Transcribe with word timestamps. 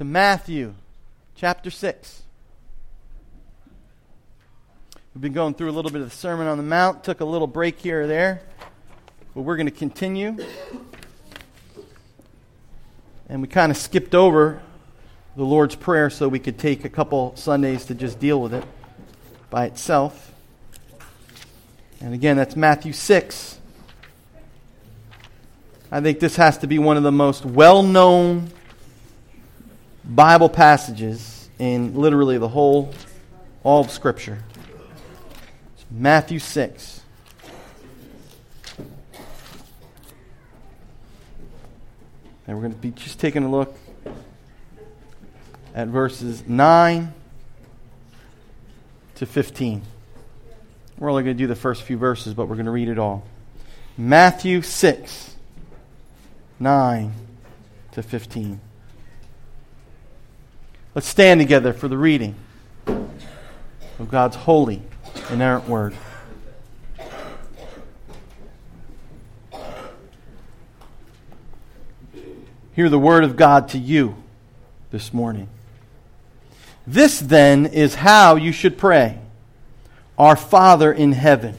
to 0.00 0.04
Matthew 0.06 0.72
chapter 1.36 1.70
6. 1.70 2.22
We've 5.14 5.20
been 5.20 5.34
going 5.34 5.52
through 5.52 5.68
a 5.68 5.76
little 5.76 5.90
bit 5.90 6.00
of 6.00 6.08
the 6.08 6.16
Sermon 6.16 6.46
on 6.46 6.56
the 6.56 6.62
Mount, 6.62 7.04
took 7.04 7.20
a 7.20 7.24
little 7.26 7.46
break 7.46 7.78
here 7.78 8.04
or 8.04 8.06
there, 8.06 8.40
but 9.34 9.42
we're 9.42 9.56
going 9.56 9.66
to 9.66 9.70
continue. 9.70 10.38
And 13.28 13.42
we 13.42 13.48
kind 13.48 13.70
of 13.70 13.76
skipped 13.76 14.14
over 14.14 14.62
the 15.36 15.44
Lord's 15.44 15.74
Prayer 15.74 16.08
so 16.08 16.28
we 16.28 16.38
could 16.38 16.58
take 16.58 16.86
a 16.86 16.88
couple 16.88 17.36
Sundays 17.36 17.84
to 17.84 17.94
just 17.94 18.18
deal 18.18 18.40
with 18.40 18.54
it 18.54 18.64
by 19.50 19.66
itself. 19.66 20.32
And 22.00 22.14
again, 22.14 22.38
that's 22.38 22.56
Matthew 22.56 22.94
6. 22.94 23.58
I 25.92 26.00
think 26.00 26.20
this 26.20 26.36
has 26.36 26.56
to 26.56 26.66
be 26.66 26.78
one 26.78 26.96
of 26.96 27.02
the 27.02 27.12
most 27.12 27.44
well 27.44 27.82
known 27.82 28.50
Bible 30.04 30.48
passages 30.48 31.48
in 31.58 31.94
literally 31.94 32.38
the 32.38 32.48
whole, 32.48 32.92
all 33.62 33.82
of 33.82 33.90
Scripture. 33.90 34.38
It's 35.74 35.84
Matthew 35.90 36.38
6. 36.38 37.02
And 42.46 42.56
we're 42.56 42.62
going 42.62 42.72
to 42.72 42.78
be 42.78 42.90
just 42.90 43.20
taking 43.20 43.44
a 43.44 43.50
look 43.50 43.76
at 45.74 45.88
verses 45.88 46.42
9 46.46 47.12
to 49.16 49.26
15. 49.26 49.82
We're 50.98 51.10
only 51.10 51.22
going 51.22 51.36
to 51.36 51.42
do 51.42 51.46
the 51.46 51.54
first 51.54 51.82
few 51.82 51.96
verses, 51.96 52.34
but 52.34 52.48
we're 52.48 52.56
going 52.56 52.66
to 52.66 52.72
read 52.72 52.88
it 52.88 52.98
all. 52.98 53.24
Matthew 53.96 54.62
6, 54.62 55.36
9 56.58 57.12
to 57.92 58.02
15. 58.02 58.60
Let's 60.92 61.06
stand 61.06 61.40
together 61.40 61.72
for 61.72 61.86
the 61.86 61.96
reading 61.96 62.34
of 62.84 64.08
God's 64.10 64.34
holy, 64.34 64.82
inerrant 65.30 65.68
word. 65.68 65.94
Hear 72.74 72.88
the 72.88 72.98
word 72.98 73.22
of 73.22 73.36
God 73.36 73.68
to 73.68 73.78
you 73.78 74.16
this 74.90 75.14
morning. 75.14 75.48
This 76.88 77.20
then 77.20 77.66
is 77.66 77.94
how 77.94 78.34
you 78.34 78.50
should 78.50 78.76
pray 78.76 79.20
Our 80.18 80.34
Father 80.34 80.92
in 80.92 81.12
heaven, 81.12 81.54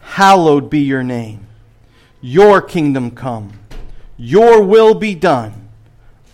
hallowed 0.00 0.68
be 0.68 0.80
your 0.80 1.04
name. 1.04 1.46
Your 2.20 2.60
kingdom 2.60 3.12
come, 3.12 3.52
your 4.16 4.64
will 4.64 4.94
be 4.94 5.14
done 5.14 5.68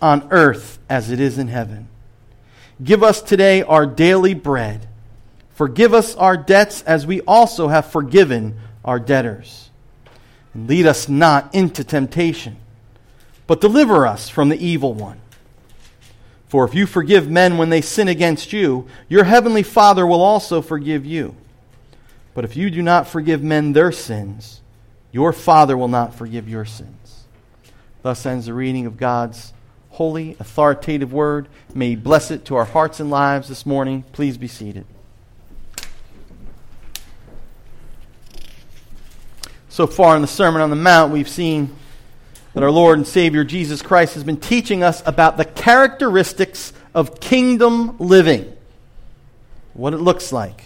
on 0.01 0.27
earth 0.31 0.79
as 0.89 1.11
it 1.11 1.19
is 1.19 1.37
in 1.37 1.49
heaven. 1.49 1.87
Give 2.83 3.03
us 3.03 3.21
today 3.21 3.61
our 3.61 3.85
daily 3.85 4.33
bread. 4.33 4.87
Forgive 5.55 5.93
us 5.93 6.15
our 6.15 6.37
debts 6.37 6.81
as 6.83 7.05
we 7.05 7.21
also 7.21 7.67
have 7.67 7.91
forgiven 7.91 8.57
our 8.85 8.99
debtors. 8.99 9.69
And 10.53 10.67
lead 10.67 10.85
us 10.85 11.09
not 11.09 11.53
into 11.53 11.83
temptation, 11.83 12.57
but 13.45 13.61
deliver 13.61 14.07
us 14.07 14.29
from 14.29 14.49
the 14.49 14.65
evil 14.65 14.93
one. 14.93 15.19
For 16.47 16.65
if 16.65 16.73
you 16.73 16.87
forgive 16.87 17.29
men 17.29 17.57
when 17.57 17.69
they 17.69 17.81
sin 17.81 18.07
against 18.07 18.53
you, 18.53 18.87
your 19.07 19.25
heavenly 19.25 19.61
Father 19.61 20.07
will 20.07 20.21
also 20.21 20.61
forgive 20.61 21.05
you. 21.05 21.35
But 22.33 22.45
if 22.45 22.55
you 22.55 22.69
do 22.69 22.81
not 22.81 23.07
forgive 23.07 23.43
men 23.43 23.73
their 23.73 23.91
sins, 23.91 24.61
your 25.11 25.33
Father 25.33 25.77
will 25.77 25.87
not 25.89 26.15
forgive 26.15 26.47
your 26.47 26.65
sins. 26.65 27.25
Thus 28.01 28.25
ends 28.25 28.45
the 28.45 28.53
reading 28.53 28.85
of 28.85 28.97
God's 28.97 29.53
holy, 29.99 30.33
authoritative 30.39 31.11
word. 31.11 31.45
May 31.75 31.89
He 31.89 31.95
bless 31.97 32.31
it 32.31 32.45
to 32.45 32.55
our 32.55 32.63
hearts 32.63 33.01
and 33.01 33.09
lives 33.09 33.49
this 33.49 33.65
morning. 33.65 34.05
Please 34.13 34.37
be 34.37 34.47
seated. 34.47 34.85
So 39.67 39.87
far 39.87 40.15
in 40.15 40.21
the 40.21 40.27
Sermon 40.27 40.61
on 40.61 40.69
the 40.69 40.77
Mount, 40.77 41.11
we've 41.11 41.27
seen 41.27 41.75
that 42.53 42.63
our 42.63 42.71
Lord 42.71 42.97
and 42.97 43.05
Savior 43.05 43.43
Jesus 43.43 43.81
Christ 43.81 44.13
has 44.13 44.23
been 44.23 44.39
teaching 44.39 44.83
us 44.83 45.03
about 45.05 45.35
the 45.35 45.43
characteristics 45.43 46.71
of 46.93 47.19
kingdom 47.19 47.97
living, 47.97 48.55
what 49.73 49.93
it 49.93 49.97
looks 49.97 50.31
like. 50.31 50.63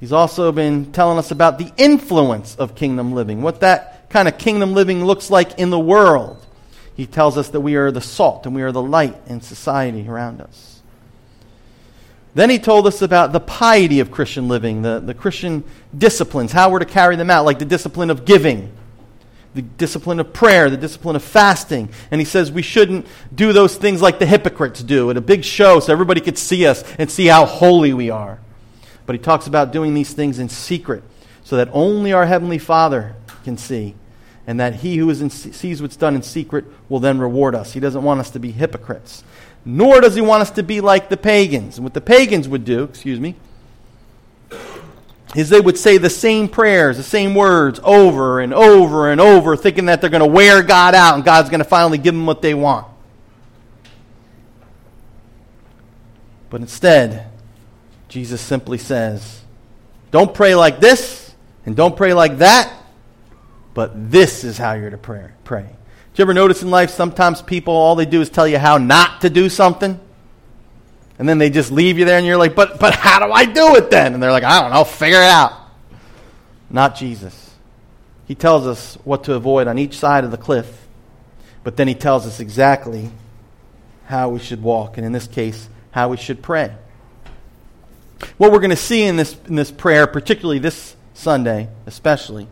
He's 0.00 0.12
also 0.12 0.52
been 0.52 0.90
telling 0.90 1.18
us 1.18 1.32
about 1.32 1.58
the 1.58 1.70
influence 1.76 2.56
of 2.56 2.74
kingdom 2.74 3.12
living, 3.12 3.42
what 3.42 3.60
that 3.60 4.08
kind 4.08 4.26
of 4.26 4.38
kingdom 4.38 4.72
living 4.72 5.04
looks 5.04 5.28
like 5.28 5.58
in 5.58 5.68
the 5.68 5.78
world. 5.78 6.42
He 6.96 7.06
tells 7.06 7.36
us 7.36 7.50
that 7.50 7.60
we 7.60 7.76
are 7.76 7.90
the 7.90 8.00
salt 8.00 8.46
and 8.46 8.54
we 8.54 8.62
are 8.62 8.72
the 8.72 8.82
light 8.82 9.16
in 9.26 9.42
society 9.42 10.08
around 10.08 10.40
us. 10.40 10.80
Then 12.34 12.50
he 12.50 12.58
told 12.58 12.86
us 12.86 13.02
about 13.02 13.32
the 13.32 13.40
piety 13.40 14.00
of 14.00 14.10
Christian 14.10 14.48
living, 14.48 14.82
the, 14.82 15.00
the 15.00 15.14
Christian 15.14 15.64
disciplines, 15.96 16.52
how 16.52 16.70
we're 16.70 16.80
to 16.80 16.84
carry 16.84 17.16
them 17.16 17.30
out, 17.30 17.44
like 17.44 17.58
the 17.58 17.64
discipline 17.64 18.10
of 18.10 18.24
giving, 18.24 18.72
the 19.54 19.62
discipline 19.62 20.20
of 20.20 20.32
prayer, 20.32 20.68
the 20.68 20.76
discipline 20.76 21.16
of 21.16 21.22
fasting. 21.22 21.90
And 22.10 22.20
he 22.20 22.24
says 22.24 22.50
we 22.50 22.62
shouldn't 22.62 23.06
do 23.34 23.52
those 23.52 23.76
things 23.76 24.02
like 24.02 24.18
the 24.18 24.26
hypocrites 24.26 24.82
do 24.82 25.10
at 25.10 25.16
a 25.16 25.22
big 25.22 25.44
show 25.44 25.80
so 25.80 25.92
everybody 25.92 26.20
could 26.20 26.36
see 26.36 26.66
us 26.66 26.82
and 26.98 27.10
see 27.10 27.26
how 27.26 27.46
holy 27.46 27.92
we 27.94 28.10
are. 28.10 28.38
But 29.06 29.16
he 29.16 29.18
talks 29.18 29.46
about 29.46 29.72
doing 29.72 29.94
these 29.94 30.12
things 30.12 30.38
in 30.38 30.48
secret 30.48 31.04
so 31.44 31.56
that 31.56 31.68
only 31.72 32.12
our 32.12 32.26
Heavenly 32.26 32.58
Father 32.58 33.14
can 33.44 33.56
see 33.56 33.94
and 34.46 34.60
that 34.60 34.76
he 34.76 34.96
who 34.96 35.10
in, 35.10 35.28
sees 35.30 35.82
what's 35.82 35.96
done 35.96 36.14
in 36.14 36.22
secret 36.22 36.64
will 36.88 37.00
then 37.00 37.18
reward 37.18 37.54
us. 37.54 37.72
He 37.72 37.80
doesn't 37.80 38.02
want 38.02 38.20
us 38.20 38.30
to 38.30 38.38
be 38.38 38.52
hypocrites. 38.52 39.24
Nor 39.64 40.00
does 40.00 40.14
he 40.14 40.20
want 40.20 40.42
us 40.42 40.50
to 40.52 40.62
be 40.62 40.80
like 40.80 41.08
the 41.08 41.16
pagans. 41.16 41.76
And 41.76 41.84
what 41.84 41.94
the 41.94 42.00
pagans 42.00 42.48
would 42.48 42.64
do, 42.64 42.84
excuse 42.84 43.18
me, 43.18 43.34
is 45.34 45.48
they 45.48 45.60
would 45.60 45.76
say 45.76 45.98
the 45.98 46.08
same 46.08 46.48
prayers, 46.48 46.96
the 46.96 47.02
same 47.02 47.34
words 47.34 47.80
over 47.82 48.38
and 48.40 48.54
over 48.54 49.10
and 49.10 49.20
over, 49.20 49.56
thinking 49.56 49.86
that 49.86 50.00
they're 50.00 50.10
going 50.10 50.20
to 50.20 50.26
wear 50.26 50.62
God 50.62 50.94
out 50.94 51.16
and 51.16 51.24
God's 51.24 51.50
going 51.50 51.58
to 51.58 51.64
finally 51.64 51.98
give 51.98 52.14
them 52.14 52.26
what 52.26 52.40
they 52.40 52.54
want. 52.54 52.86
But 56.48 56.60
instead, 56.60 57.28
Jesus 58.08 58.40
simply 58.40 58.78
says, 58.78 59.42
don't 60.12 60.32
pray 60.32 60.54
like 60.54 60.78
this 60.78 61.34
and 61.66 61.74
don't 61.74 61.96
pray 61.96 62.14
like 62.14 62.38
that 62.38 62.72
but 63.76 64.10
this 64.10 64.42
is 64.42 64.56
how 64.56 64.72
you're 64.72 64.88
to 64.88 64.96
pray. 64.96 65.28
pray. 65.44 65.60
Do 65.60 65.68
you 66.14 66.22
ever 66.22 66.32
notice 66.32 66.62
in 66.62 66.70
life 66.70 66.88
sometimes 66.88 67.42
people, 67.42 67.74
all 67.74 67.94
they 67.94 68.06
do 68.06 68.22
is 68.22 68.30
tell 68.30 68.48
you 68.48 68.56
how 68.56 68.78
not 68.78 69.20
to 69.20 69.28
do 69.28 69.50
something? 69.50 70.00
And 71.18 71.28
then 71.28 71.36
they 71.36 71.50
just 71.50 71.70
leave 71.70 71.98
you 71.98 72.06
there 72.06 72.16
and 72.16 72.26
you're 72.26 72.38
like, 72.38 72.54
but, 72.54 72.80
but 72.80 72.94
how 72.94 73.18
do 73.18 73.30
I 73.30 73.44
do 73.44 73.76
it 73.76 73.90
then? 73.90 74.14
And 74.14 74.22
they're 74.22 74.32
like, 74.32 74.44
I 74.44 74.62
don't 74.62 74.70
know, 74.70 74.82
figure 74.84 75.18
it 75.18 75.28
out. 75.28 75.52
Not 76.70 76.96
Jesus. 76.96 77.50
He 78.26 78.34
tells 78.34 78.66
us 78.66 78.94
what 79.04 79.24
to 79.24 79.34
avoid 79.34 79.68
on 79.68 79.78
each 79.78 79.98
side 79.98 80.24
of 80.24 80.30
the 80.30 80.38
cliff, 80.38 80.86
but 81.62 81.76
then 81.76 81.86
he 81.86 81.94
tells 81.94 82.26
us 82.26 82.40
exactly 82.40 83.10
how 84.06 84.30
we 84.30 84.38
should 84.38 84.62
walk, 84.62 84.96
and 84.96 85.04
in 85.04 85.12
this 85.12 85.26
case, 85.26 85.68
how 85.90 86.08
we 86.08 86.16
should 86.16 86.42
pray. 86.42 86.74
What 88.38 88.52
we're 88.52 88.60
going 88.60 88.70
to 88.70 88.76
see 88.76 89.02
in 89.02 89.16
this, 89.16 89.36
in 89.46 89.54
this 89.54 89.70
prayer, 89.70 90.06
particularly 90.06 90.60
this 90.60 90.96
Sunday, 91.12 91.68
especially, 91.84 92.48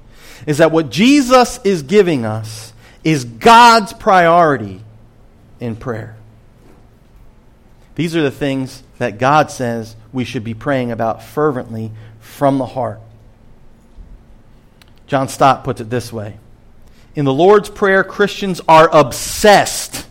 is 0.46 0.58
that 0.58 0.72
what 0.72 0.90
Jesus 0.90 1.58
is 1.64 1.82
giving 1.82 2.24
us 2.24 2.72
is 3.02 3.24
God's 3.24 3.92
priority 3.92 4.80
in 5.60 5.76
prayer. 5.76 6.16
These 7.94 8.16
are 8.16 8.22
the 8.22 8.30
things 8.30 8.82
that 8.98 9.18
God 9.18 9.50
says 9.50 9.94
we 10.12 10.24
should 10.24 10.44
be 10.44 10.54
praying 10.54 10.90
about 10.90 11.22
fervently 11.22 11.92
from 12.20 12.58
the 12.58 12.66
heart. 12.66 13.00
John 15.06 15.28
Stott 15.28 15.64
puts 15.64 15.80
it 15.80 15.90
this 15.90 16.12
way 16.12 16.38
In 17.14 17.24
the 17.24 17.32
Lord's 17.32 17.68
Prayer, 17.68 18.02
Christians 18.02 18.60
are 18.66 18.88
obsessed 18.92 20.06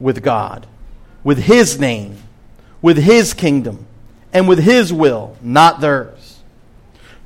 with 0.00 0.22
God, 0.22 0.66
with 1.22 1.38
His 1.38 1.78
name, 1.78 2.16
with 2.80 2.96
His 2.96 3.34
kingdom, 3.34 3.86
and 4.32 4.48
with 4.48 4.60
His 4.60 4.92
will, 4.92 5.36
not 5.42 5.80
theirs. 5.80 6.23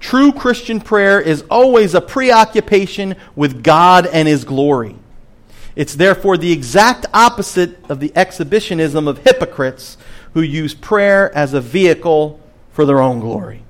True 0.01 0.33
Christian 0.33 0.81
prayer 0.81 1.21
is 1.21 1.43
always 1.51 1.95
a 1.95 2.01
preoccupation 2.01 3.17
with 3.35 3.63
God 3.63 4.07
and 4.07 4.29
His 4.29 4.45
glory. 4.45 4.97
It's 5.75 5.95
therefore 5.95 6.37
the 6.37 6.53
exact 6.53 7.07
opposite 7.13 7.79
of 7.91 8.01
the 8.01 8.13
exhibitionism 8.17 9.09
of 9.09 9.19
hypocrites 9.19 9.97
who 10.35 10.41
use 10.41 10.75
prayer 10.75 11.35
as 11.35 11.55
a 11.55 11.61
vehicle 11.61 12.41
for 12.71 12.85
their 12.85 13.01
own 13.01 13.21
glory. 13.21 13.63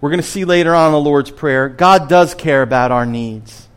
We're 0.00 0.10
going 0.10 0.20
to 0.20 0.26
see 0.26 0.44
later 0.44 0.74
on 0.74 0.88
in 0.88 0.92
the 0.92 1.00
Lord's 1.00 1.30
Prayer, 1.30 1.70
God 1.70 2.08
does 2.10 2.34
care 2.34 2.60
about 2.60 2.92
our 2.92 3.06
needs. 3.06 3.68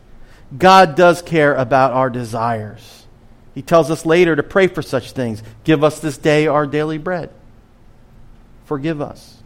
God 0.56 0.94
does 0.94 1.22
care 1.22 1.54
about 1.54 1.92
our 1.92 2.10
desires. 2.10 3.06
He 3.54 3.62
tells 3.62 3.90
us 3.90 4.04
later 4.04 4.36
to 4.36 4.42
pray 4.42 4.66
for 4.66 4.82
such 4.82 5.12
things. 5.12 5.42
Give 5.64 5.82
us 5.82 6.00
this 6.00 6.18
day 6.18 6.46
our 6.46 6.66
daily 6.66 6.98
bread 6.98 7.30
forgive 8.68 9.00
us. 9.00 9.38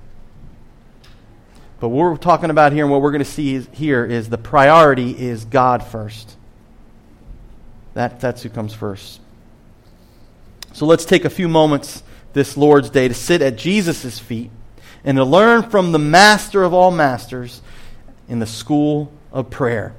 But 1.80 1.88
what 1.88 2.10
we're 2.10 2.16
talking 2.16 2.50
about 2.50 2.72
here 2.72 2.84
and 2.84 2.92
what 2.92 3.00
we're 3.00 3.12
going 3.12 3.24
to 3.24 3.30
see 3.30 3.54
is, 3.54 3.68
here 3.72 4.04
is 4.04 4.28
the 4.28 4.38
priority 4.38 5.18
is 5.18 5.44
God 5.44 5.82
first. 5.82 6.36
That, 7.94 8.20
that's 8.20 8.42
who 8.42 8.48
comes 8.48 8.74
first. 8.74 9.20
So 10.72 10.86
let's 10.86 11.04
take 11.04 11.24
a 11.24 11.30
few 11.30 11.48
moments 11.48 12.02
this 12.32 12.56
Lord's 12.56 12.90
Day 12.90 13.08
to 13.08 13.14
sit 13.14 13.42
at 13.42 13.56
Jesus' 13.56 14.18
feet 14.18 14.50
and 15.04 15.16
to 15.16 15.24
learn 15.24 15.62
from 15.70 15.92
the 15.92 15.98
master 15.98 16.62
of 16.62 16.74
all 16.74 16.90
masters 16.90 17.62
in 18.28 18.38
the 18.38 18.46
school 18.46 19.12
of 19.32 19.50
prayer. 19.50 19.94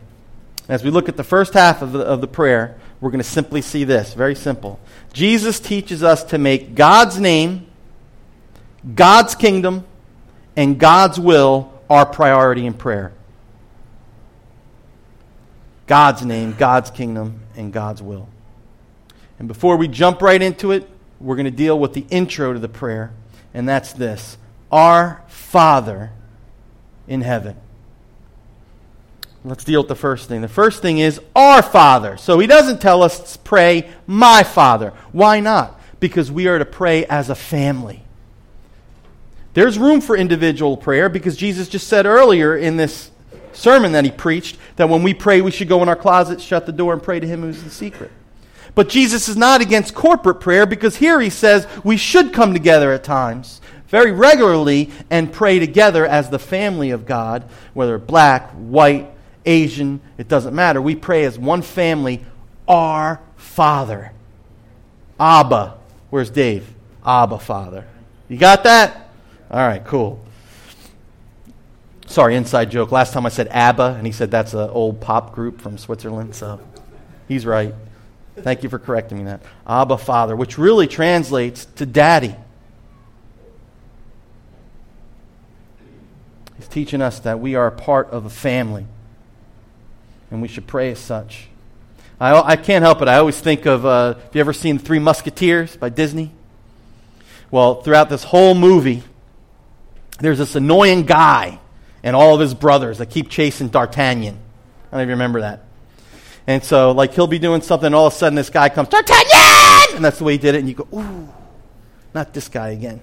As 0.67 0.83
we 0.83 0.89
look 0.89 1.09
at 1.09 1.17
the 1.17 1.23
first 1.23 1.53
half 1.53 1.81
of 1.81 1.91
the, 1.91 1.99
of 1.99 2.21
the 2.21 2.27
prayer, 2.27 2.77
we're 2.99 3.11
going 3.11 3.19
to 3.19 3.29
simply 3.29 3.61
see 3.61 3.83
this 3.83 4.13
very 4.13 4.35
simple. 4.35 4.79
Jesus 5.11 5.59
teaches 5.59 6.01
us 6.01 6.23
to 6.25 6.37
make 6.37 6.75
God's 6.75 7.19
name, 7.19 7.67
God's 8.95 9.35
kingdom, 9.35 9.85
and 10.55 10.79
God's 10.79 11.19
will 11.19 11.71
are 11.89 12.05
priority 12.05 12.65
in 12.65 12.73
prayer. 12.73 13.13
God's 15.87 16.25
name, 16.25 16.55
God's 16.57 16.91
kingdom, 16.91 17.41
and 17.55 17.71
God's 17.71 18.01
will. 18.01 18.27
And 19.39 19.47
before 19.47 19.77
we 19.77 19.87
jump 19.87 20.21
right 20.21 20.41
into 20.41 20.71
it, 20.71 20.89
we're 21.19 21.35
going 21.35 21.45
to 21.45 21.51
deal 21.51 21.77
with 21.77 21.93
the 21.93 22.05
intro 22.09 22.53
to 22.53 22.59
the 22.59 22.69
prayer, 22.69 23.13
and 23.53 23.67
that's 23.67 23.93
this 23.93 24.37
Our 24.71 25.21
Father 25.27 26.11
in 27.07 27.21
heaven. 27.21 27.55
Let's 29.45 29.65
deal 29.65 29.81
with 29.81 29.89
the 29.89 29.95
first 29.95 30.29
thing. 30.29 30.41
The 30.41 30.47
first 30.47 30.81
thing 30.81 30.99
is 30.99 31.19
our 31.35 31.61
Father. 31.61 32.15
So 32.15 32.39
he 32.39 32.47
doesn't 32.47 32.79
tell 32.79 33.03
us 33.03 33.35
pray, 33.37 33.89
my 34.07 34.43
Father. 34.43 34.93
Why 35.11 35.41
not? 35.41 35.79
Because 35.99 36.31
we 36.31 36.47
are 36.47 36.59
to 36.59 36.65
pray 36.65 37.05
as 37.05 37.29
a 37.29 37.35
family. 37.35 38.02
There's 39.53 39.77
room 39.77 40.01
for 40.01 40.17
individual 40.17 40.77
prayer 40.77 41.09
because 41.09 41.37
Jesus 41.37 41.67
just 41.67 41.87
said 41.87 42.05
earlier 42.05 42.57
in 42.57 42.77
this 42.77 43.11
sermon 43.51 43.91
that 43.91 44.03
he 44.03 44.11
preached 44.11 44.57
that 44.77 44.89
when 44.89 45.03
we 45.03 45.13
pray, 45.13 45.41
we 45.41 45.51
should 45.51 45.67
go 45.67 45.83
in 45.83 45.89
our 45.89 45.95
closet, 45.95 46.41
shut 46.41 46.65
the 46.65 46.71
door, 46.71 46.93
and 46.93 47.03
pray 47.03 47.19
to 47.19 47.27
him 47.27 47.41
who's 47.41 47.61
in 47.61 47.69
secret. 47.69 48.11
But 48.75 48.89
Jesus 48.89 49.29
is 49.29 49.37
not 49.37 49.61
against 49.61 49.93
corporate 49.93 50.39
prayer 50.39 50.65
because 50.65 50.95
here 50.95 51.21
he 51.21 51.29
says 51.29 51.67
we 51.83 51.97
should 51.97 52.33
come 52.33 52.53
together 52.53 52.91
at 52.91 53.03
times, 53.03 53.61
very 53.87 54.11
regularly, 54.11 54.89
and 55.11 55.31
pray 55.31 55.59
together 55.59 56.05
as 56.05 56.29
the 56.29 56.39
family 56.39 56.89
of 56.89 57.05
God, 57.05 57.47
whether 57.73 57.99
black, 57.99 58.49
white, 58.51 59.11
Asian, 59.45 60.01
it 60.17 60.27
doesn't 60.27 60.55
matter. 60.55 60.81
We 60.81 60.95
pray 60.95 61.25
as 61.25 61.37
one 61.37 61.61
family, 61.61 62.25
our 62.67 63.19
Father. 63.35 64.13
Abba. 65.19 65.77
Where's 66.09 66.29
Dave? 66.29 66.73
Abba, 67.05 67.39
Father. 67.39 67.85
You 68.29 68.37
got 68.37 68.63
that? 68.63 69.02
All 69.53 69.59
right, 69.59 69.85
cool. 69.85 70.19
Sorry, 72.07 72.35
inside 72.35 72.71
joke. 72.71 72.91
Last 72.91 73.13
time 73.13 73.23
I 73.27 73.29
said 73.29 73.49
ABBA, 73.49 73.97
and 73.99 74.07
he 74.07 74.11
said 74.11 74.31
that's 74.31 74.55
an 74.55 74.67
old 74.71 74.99
pop 74.99 75.35
group 75.35 75.61
from 75.61 75.77
Switzerland, 75.77 76.33
so 76.33 76.59
he's 77.27 77.45
right. 77.45 77.75
Thank 78.35 78.63
you 78.63 78.69
for 78.69 78.79
correcting 78.79 79.19
me 79.19 79.25
that. 79.25 79.43
Abba, 79.67 79.99
Father, 79.99 80.35
which 80.35 80.57
really 80.57 80.87
translates 80.87 81.65
to 81.75 81.85
daddy. 81.85 82.35
He's 86.57 86.67
teaching 86.67 87.03
us 87.03 87.19
that 87.19 87.39
we 87.39 87.53
are 87.53 87.67
a 87.67 87.71
part 87.71 88.09
of 88.09 88.25
a 88.25 88.31
family 88.31 88.87
and 90.31 90.41
we 90.41 90.47
should 90.47 90.65
pray 90.65 90.91
as 90.91 90.97
such. 90.97 91.47
I, 92.19 92.33
I 92.33 92.55
can't 92.55 92.83
help 92.83 93.03
it. 93.03 93.07
I 93.07 93.17
always 93.17 93.39
think 93.39 93.67
of 93.67 93.85
uh, 93.85 94.15
have 94.15 94.29
you 94.33 94.41
ever 94.41 94.53
seen 94.53 94.79
Three 94.79 94.97
Musketeers 94.97 95.77
by 95.77 95.89
Disney? 95.89 96.31
Well, 97.51 97.83
throughout 97.83 98.09
this 98.09 98.23
whole 98.23 98.55
movie, 98.55 99.03
there's 100.23 100.37
this 100.37 100.55
annoying 100.55 101.03
guy 101.03 101.59
and 102.03 102.15
all 102.15 102.33
of 102.33 102.39
his 102.39 102.53
brothers 102.53 102.97
that 102.99 103.09
keep 103.09 103.29
chasing 103.29 103.69
D'Artagnan. 103.69 104.37
I 104.91 104.91
don't 104.91 105.01
even 105.01 105.11
remember 105.11 105.41
that. 105.41 105.63
And 106.45 106.63
so, 106.63 106.91
like, 106.91 107.13
he'll 107.13 107.27
be 107.27 107.39
doing 107.39 107.61
something, 107.61 107.87
and 107.87 107.95
all 107.95 108.07
of 108.07 108.13
a 108.13 108.15
sudden, 108.15 108.35
this 108.35 108.49
guy 108.49 108.69
comes, 108.69 108.89
D'Artagnan! 108.89 109.95
And 109.95 110.03
that's 110.03 110.17
the 110.17 110.25
way 110.25 110.33
he 110.33 110.37
did 110.37 110.55
it, 110.55 110.59
and 110.59 110.67
you 110.67 110.75
go, 110.75 110.87
ooh, 110.93 111.29
not 112.13 112.33
this 112.33 112.49
guy 112.49 112.69
again. 112.69 113.01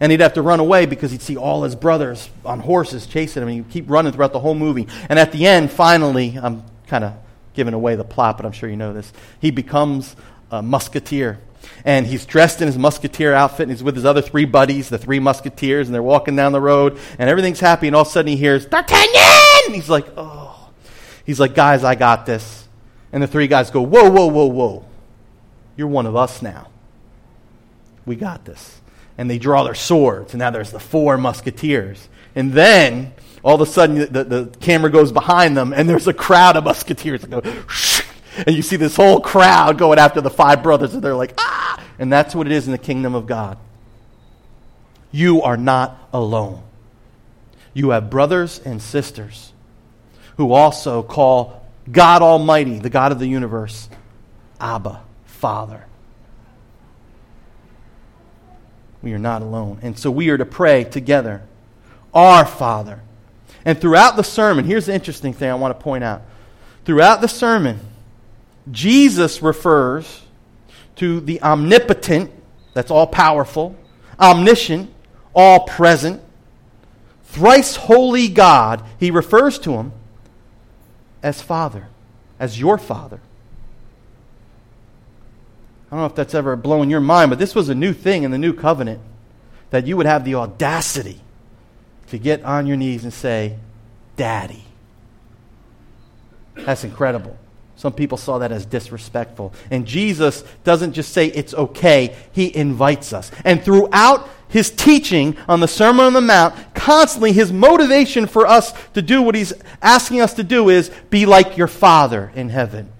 And 0.00 0.10
he'd 0.10 0.20
have 0.20 0.34
to 0.34 0.42
run 0.42 0.58
away 0.58 0.86
because 0.86 1.12
he'd 1.12 1.22
see 1.22 1.36
all 1.36 1.62
his 1.62 1.76
brothers 1.76 2.28
on 2.44 2.58
horses 2.58 3.06
chasing 3.06 3.42
him, 3.42 3.48
and 3.48 3.56
he'd 3.58 3.70
keep 3.70 3.88
running 3.88 4.12
throughout 4.12 4.32
the 4.32 4.40
whole 4.40 4.56
movie. 4.56 4.88
And 5.08 5.18
at 5.20 5.30
the 5.30 5.46
end, 5.46 5.70
finally, 5.70 6.36
I'm 6.40 6.64
kind 6.88 7.04
of 7.04 7.14
giving 7.54 7.74
away 7.74 7.94
the 7.94 8.04
plot, 8.04 8.36
but 8.36 8.44
I'm 8.44 8.52
sure 8.52 8.68
you 8.68 8.76
know 8.76 8.92
this. 8.92 9.12
He 9.40 9.52
becomes 9.52 10.16
a 10.50 10.60
musketeer. 10.60 11.38
And 11.84 12.06
he's 12.06 12.26
dressed 12.26 12.60
in 12.60 12.66
his 12.66 12.78
musketeer 12.78 13.34
outfit, 13.34 13.64
and 13.64 13.70
he's 13.70 13.82
with 13.82 13.94
his 13.94 14.04
other 14.04 14.22
three 14.22 14.44
buddies, 14.44 14.88
the 14.88 14.98
three 14.98 15.20
musketeers, 15.20 15.88
and 15.88 15.94
they're 15.94 16.02
walking 16.02 16.36
down 16.36 16.52
the 16.52 16.60
road, 16.60 16.98
and 17.18 17.28
everything's 17.28 17.60
happy, 17.60 17.86
and 17.86 17.96
all 17.96 18.02
of 18.02 18.08
a 18.08 18.10
sudden 18.10 18.30
he 18.30 18.36
hears, 18.36 18.66
D'Artagnan! 18.66 19.66
And 19.66 19.74
he's 19.74 19.90
like, 19.90 20.06
oh. 20.16 20.70
He's 21.24 21.40
like, 21.40 21.54
guys, 21.54 21.84
I 21.84 21.94
got 21.94 22.26
this. 22.26 22.68
And 23.12 23.22
the 23.22 23.26
three 23.26 23.46
guys 23.46 23.70
go, 23.70 23.80
whoa, 23.80 24.10
whoa, 24.10 24.26
whoa, 24.26 24.46
whoa. 24.46 24.84
You're 25.76 25.88
one 25.88 26.06
of 26.06 26.16
us 26.16 26.42
now. 26.42 26.68
We 28.04 28.16
got 28.16 28.44
this 28.44 28.80
and 29.16 29.30
they 29.30 29.38
draw 29.38 29.62
their 29.62 29.74
swords, 29.74 30.32
and 30.32 30.40
now 30.40 30.50
there's 30.50 30.70
the 30.70 30.80
four 30.80 31.16
musketeers. 31.16 32.08
And 32.34 32.52
then 32.52 33.12
all 33.42 33.54
of 33.54 33.60
a 33.60 33.66
sudden 33.66 34.12
the, 34.12 34.24
the 34.24 34.56
camera 34.60 34.90
goes 34.90 35.12
behind 35.12 35.56
them, 35.56 35.72
and 35.72 35.88
there's 35.88 36.08
a 36.08 36.14
crowd 36.14 36.56
of 36.56 36.64
musketeers 36.64 37.22
that 37.22 37.30
go, 37.30 37.40
and 38.46 38.54
you 38.54 38.62
see 38.62 38.76
this 38.76 38.96
whole 38.96 39.20
crowd 39.20 39.78
going 39.78 39.98
after 39.98 40.20
the 40.20 40.30
five 40.30 40.62
brothers, 40.62 40.94
and 40.94 41.02
they're 41.02 41.14
like, 41.14 41.34
ah! 41.38 41.82
And 41.98 42.12
that's 42.12 42.34
what 42.34 42.46
it 42.46 42.52
is 42.52 42.66
in 42.66 42.72
the 42.72 42.78
kingdom 42.78 43.14
of 43.14 43.26
God. 43.26 43.58
You 45.12 45.42
are 45.42 45.56
not 45.56 45.96
alone. 46.12 46.62
You 47.72 47.90
have 47.90 48.10
brothers 48.10 48.60
and 48.64 48.82
sisters 48.82 49.52
who 50.36 50.52
also 50.52 51.02
call 51.02 51.64
God 51.90 52.22
Almighty, 52.22 52.78
the 52.78 52.90
God 52.90 53.12
of 53.12 53.18
the 53.18 53.26
universe, 53.26 53.88
Abba, 54.60 55.00
Father. 55.24 55.84
we 59.04 59.12
are 59.12 59.18
not 59.18 59.42
alone. 59.42 59.78
And 59.82 59.96
so 59.96 60.10
we 60.10 60.30
are 60.30 60.38
to 60.38 60.46
pray 60.46 60.82
together. 60.82 61.42
Our 62.14 62.46
Father. 62.46 63.02
And 63.64 63.78
throughout 63.78 64.16
the 64.16 64.24
sermon, 64.24 64.64
here's 64.64 64.86
the 64.86 64.94
interesting 64.94 65.34
thing 65.34 65.50
I 65.50 65.54
want 65.54 65.78
to 65.78 65.82
point 65.82 66.02
out. 66.02 66.22
Throughout 66.84 67.20
the 67.20 67.28
sermon, 67.28 67.78
Jesus 68.70 69.42
refers 69.42 70.22
to 70.96 71.20
the 71.20 71.42
omnipotent, 71.42 72.30
that's 72.72 72.90
all 72.90 73.06
powerful, 73.06 73.76
omniscient, 74.18 74.90
all 75.34 75.60
present, 75.60 76.22
thrice 77.24 77.76
holy 77.76 78.28
God. 78.28 78.82
He 78.98 79.10
refers 79.10 79.58
to 79.60 79.72
him 79.72 79.92
as 81.22 81.42
Father, 81.42 81.88
as 82.38 82.58
your 82.58 82.78
Father. 82.78 83.20
I 85.90 85.96
don't 85.96 86.00
know 86.00 86.06
if 86.06 86.14
that's 86.14 86.34
ever 86.34 86.56
blown 86.56 86.90
your 86.90 87.00
mind, 87.00 87.30
but 87.30 87.38
this 87.38 87.54
was 87.54 87.68
a 87.68 87.74
new 87.74 87.92
thing 87.92 88.22
in 88.22 88.30
the 88.30 88.38
new 88.38 88.52
covenant 88.52 89.00
that 89.70 89.86
you 89.86 89.96
would 89.96 90.06
have 90.06 90.24
the 90.24 90.34
audacity 90.34 91.20
to 92.08 92.18
get 92.18 92.42
on 92.44 92.66
your 92.66 92.76
knees 92.76 93.04
and 93.04 93.12
say, 93.12 93.58
Daddy. 94.16 94.64
That's 96.54 96.84
incredible. 96.84 97.36
Some 97.76 97.92
people 97.92 98.16
saw 98.16 98.38
that 98.38 98.52
as 98.52 98.66
disrespectful. 98.66 99.52
And 99.70 99.86
Jesus 99.86 100.44
doesn't 100.62 100.92
just 100.92 101.12
say 101.12 101.26
it's 101.26 101.54
okay, 101.54 102.16
he 102.32 102.54
invites 102.54 103.12
us. 103.12 103.30
And 103.44 103.62
throughout 103.62 104.28
his 104.48 104.70
teaching 104.70 105.36
on 105.48 105.60
the 105.60 105.68
Sermon 105.68 106.06
on 106.06 106.12
the 106.12 106.20
Mount, 106.20 106.54
constantly 106.74 107.32
his 107.32 107.52
motivation 107.52 108.26
for 108.26 108.46
us 108.46 108.72
to 108.92 109.02
do 109.02 109.20
what 109.20 109.34
he's 109.34 109.52
asking 109.82 110.20
us 110.20 110.34
to 110.34 110.44
do 110.44 110.68
is 110.68 110.90
be 111.10 111.26
like 111.26 111.56
your 111.56 111.66
Father 111.66 112.30
in 112.34 112.50
heaven. 112.50 112.92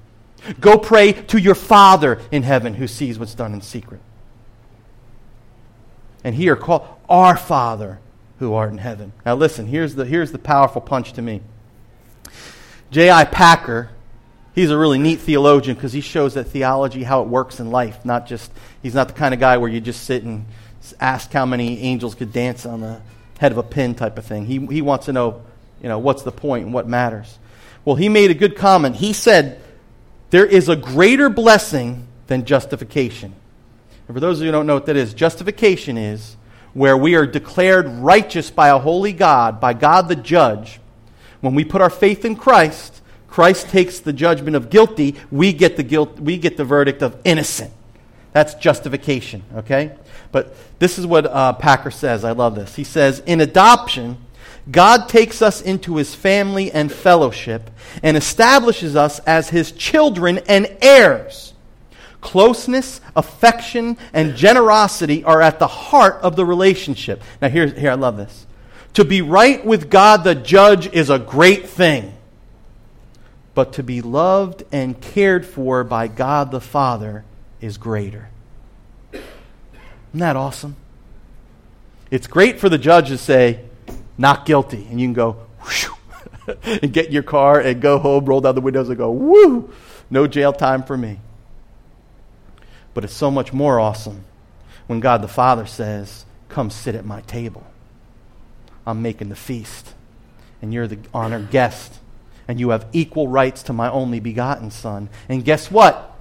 Go 0.60 0.78
pray 0.78 1.12
to 1.12 1.38
your 1.38 1.54
Father 1.54 2.20
in 2.30 2.42
heaven 2.42 2.74
who 2.74 2.86
sees 2.86 3.18
what's 3.18 3.34
done 3.34 3.54
in 3.54 3.60
secret. 3.60 4.00
And 6.24 6.34
here, 6.34 6.56
call 6.56 7.00
our 7.08 7.36
Father 7.36 8.00
who 8.38 8.54
art 8.54 8.72
in 8.72 8.78
heaven. 8.78 9.12
Now, 9.24 9.34
listen, 9.36 9.66
here's 9.66 9.94
the, 9.94 10.04
here's 10.04 10.32
the 10.32 10.38
powerful 10.38 10.80
punch 10.80 11.12
to 11.14 11.22
me. 11.22 11.40
J.I. 12.90 13.24
Packer, 13.24 13.90
he's 14.54 14.70
a 14.70 14.78
really 14.78 14.98
neat 14.98 15.20
theologian 15.20 15.76
because 15.76 15.92
he 15.92 16.00
shows 16.00 16.34
that 16.34 16.44
theology, 16.44 17.02
how 17.02 17.22
it 17.22 17.28
works 17.28 17.60
in 17.60 17.70
life, 17.70 18.04
not 18.04 18.26
just, 18.26 18.50
he's 18.82 18.94
not 18.94 19.08
the 19.08 19.14
kind 19.14 19.34
of 19.34 19.40
guy 19.40 19.56
where 19.56 19.68
you 19.68 19.80
just 19.80 20.04
sit 20.04 20.22
and 20.22 20.46
ask 21.00 21.32
how 21.32 21.46
many 21.46 21.80
angels 21.80 22.14
could 22.14 22.32
dance 22.32 22.66
on 22.66 22.80
the 22.80 23.00
head 23.38 23.52
of 23.52 23.58
a 23.58 23.62
pin 23.62 23.94
type 23.94 24.18
of 24.18 24.24
thing. 24.24 24.46
He, 24.46 24.64
he 24.66 24.82
wants 24.82 25.06
to 25.06 25.12
know, 25.12 25.42
you 25.82 25.88
know, 25.88 25.98
what's 25.98 26.22
the 26.22 26.32
point 26.32 26.64
and 26.64 26.74
what 26.74 26.88
matters. 26.88 27.38
Well, 27.84 27.96
he 27.96 28.08
made 28.08 28.30
a 28.30 28.34
good 28.34 28.56
comment. 28.56 28.96
He 28.96 29.12
said, 29.12 29.60
there 30.30 30.46
is 30.46 30.68
a 30.68 30.76
greater 30.76 31.28
blessing 31.28 32.06
than 32.26 32.44
justification. 32.44 33.34
And 34.08 34.14
for 34.14 34.20
those 34.20 34.38
of 34.38 34.42
you 34.42 34.48
who 34.48 34.52
don't 34.52 34.66
know 34.66 34.74
what 34.74 34.86
that 34.86 34.96
is, 34.96 35.14
justification 35.14 35.96
is 35.98 36.36
where 36.72 36.96
we 36.96 37.14
are 37.14 37.26
declared 37.26 37.86
righteous 37.86 38.50
by 38.50 38.68
a 38.68 38.78
holy 38.78 39.12
God, 39.12 39.60
by 39.60 39.74
God 39.74 40.08
the 40.08 40.16
judge. 40.16 40.80
When 41.40 41.54
we 41.54 41.64
put 41.64 41.82
our 41.82 41.90
faith 41.90 42.24
in 42.24 42.36
Christ, 42.36 43.00
Christ 43.34 43.68
takes 43.68 43.98
the 43.98 44.12
judgment 44.12 44.54
of 44.54 44.70
guilty, 44.70 45.16
we 45.32 45.52
get 45.52 45.76
the 45.76 45.82
guilt, 45.82 46.20
we 46.20 46.38
get 46.38 46.56
the 46.56 46.64
verdict 46.64 47.02
of 47.02 47.20
innocent. 47.24 47.72
That's 48.30 48.54
justification, 48.54 49.42
okay? 49.56 49.96
But 50.30 50.54
this 50.78 51.00
is 51.00 51.04
what 51.04 51.26
uh, 51.26 51.54
Packer 51.54 51.90
says. 51.90 52.22
I 52.22 52.30
love 52.30 52.54
this. 52.54 52.76
He 52.76 52.84
says, 52.84 53.24
In 53.26 53.40
adoption, 53.40 54.18
God 54.70 55.08
takes 55.08 55.42
us 55.42 55.60
into 55.60 55.96
his 55.96 56.14
family 56.14 56.70
and 56.70 56.92
fellowship 56.92 57.72
and 58.04 58.16
establishes 58.16 58.94
us 58.94 59.18
as 59.26 59.48
his 59.48 59.72
children 59.72 60.38
and 60.46 60.68
heirs. 60.80 61.54
Closeness, 62.20 63.00
affection, 63.16 63.98
and 64.12 64.36
generosity 64.36 65.24
are 65.24 65.42
at 65.42 65.58
the 65.58 65.66
heart 65.66 66.22
of 66.22 66.36
the 66.36 66.46
relationship. 66.46 67.20
Now, 67.42 67.48
here, 67.48 67.66
here 67.66 67.90
I 67.90 67.94
love 67.94 68.16
this. 68.16 68.46
To 68.92 69.04
be 69.04 69.22
right 69.22 69.66
with 69.66 69.90
God 69.90 70.22
the 70.22 70.36
judge 70.36 70.86
is 70.92 71.10
a 71.10 71.18
great 71.18 71.68
thing. 71.68 72.12
But 73.54 73.72
to 73.74 73.82
be 73.82 74.02
loved 74.02 74.64
and 74.72 75.00
cared 75.00 75.46
for 75.46 75.84
by 75.84 76.08
God 76.08 76.50
the 76.50 76.60
Father 76.60 77.24
is 77.60 77.78
greater. 77.78 78.28
Isn't 79.12 80.20
that 80.20 80.36
awesome? 80.36 80.76
It's 82.10 82.26
great 82.26 82.60
for 82.60 82.68
the 82.68 82.78
judge 82.78 83.08
to 83.08 83.18
say, 83.18 83.60
not 84.18 84.46
guilty. 84.46 84.86
And 84.90 85.00
you 85.00 85.06
can 85.06 85.14
go, 85.14 85.36
and 86.64 86.92
get 86.92 87.06
in 87.06 87.12
your 87.12 87.22
car 87.22 87.60
and 87.60 87.80
go 87.80 87.98
home, 87.98 88.24
roll 88.24 88.40
down 88.40 88.54
the 88.54 88.60
windows 88.60 88.88
and 88.88 88.98
go, 88.98 89.10
woo, 89.10 89.72
no 90.10 90.26
jail 90.26 90.52
time 90.52 90.82
for 90.82 90.96
me. 90.96 91.20
But 92.92 93.04
it's 93.04 93.14
so 93.14 93.30
much 93.30 93.52
more 93.52 93.80
awesome 93.80 94.24
when 94.86 95.00
God 95.00 95.22
the 95.22 95.28
Father 95.28 95.66
says, 95.66 96.24
come 96.48 96.70
sit 96.70 96.94
at 96.94 97.04
my 97.04 97.22
table. 97.22 97.66
I'm 98.86 99.02
making 99.02 99.28
the 99.28 99.36
feast. 99.36 99.94
And 100.62 100.72
you're 100.72 100.86
the 100.86 100.98
honored 101.12 101.50
guest. 101.50 101.98
And 102.46 102.60
you 102.60 102.70
have 102.70 102.86
equal 102.92 103.28
rights 103.28 103.62
to 103.64 103.72
my 103.72 103.90
only 103.90 104.20
begotten 104.20 104.70
Son. 104.70 105.08
And 105.28 105.44
guess 105.44 105.70
what? 105.70 106.14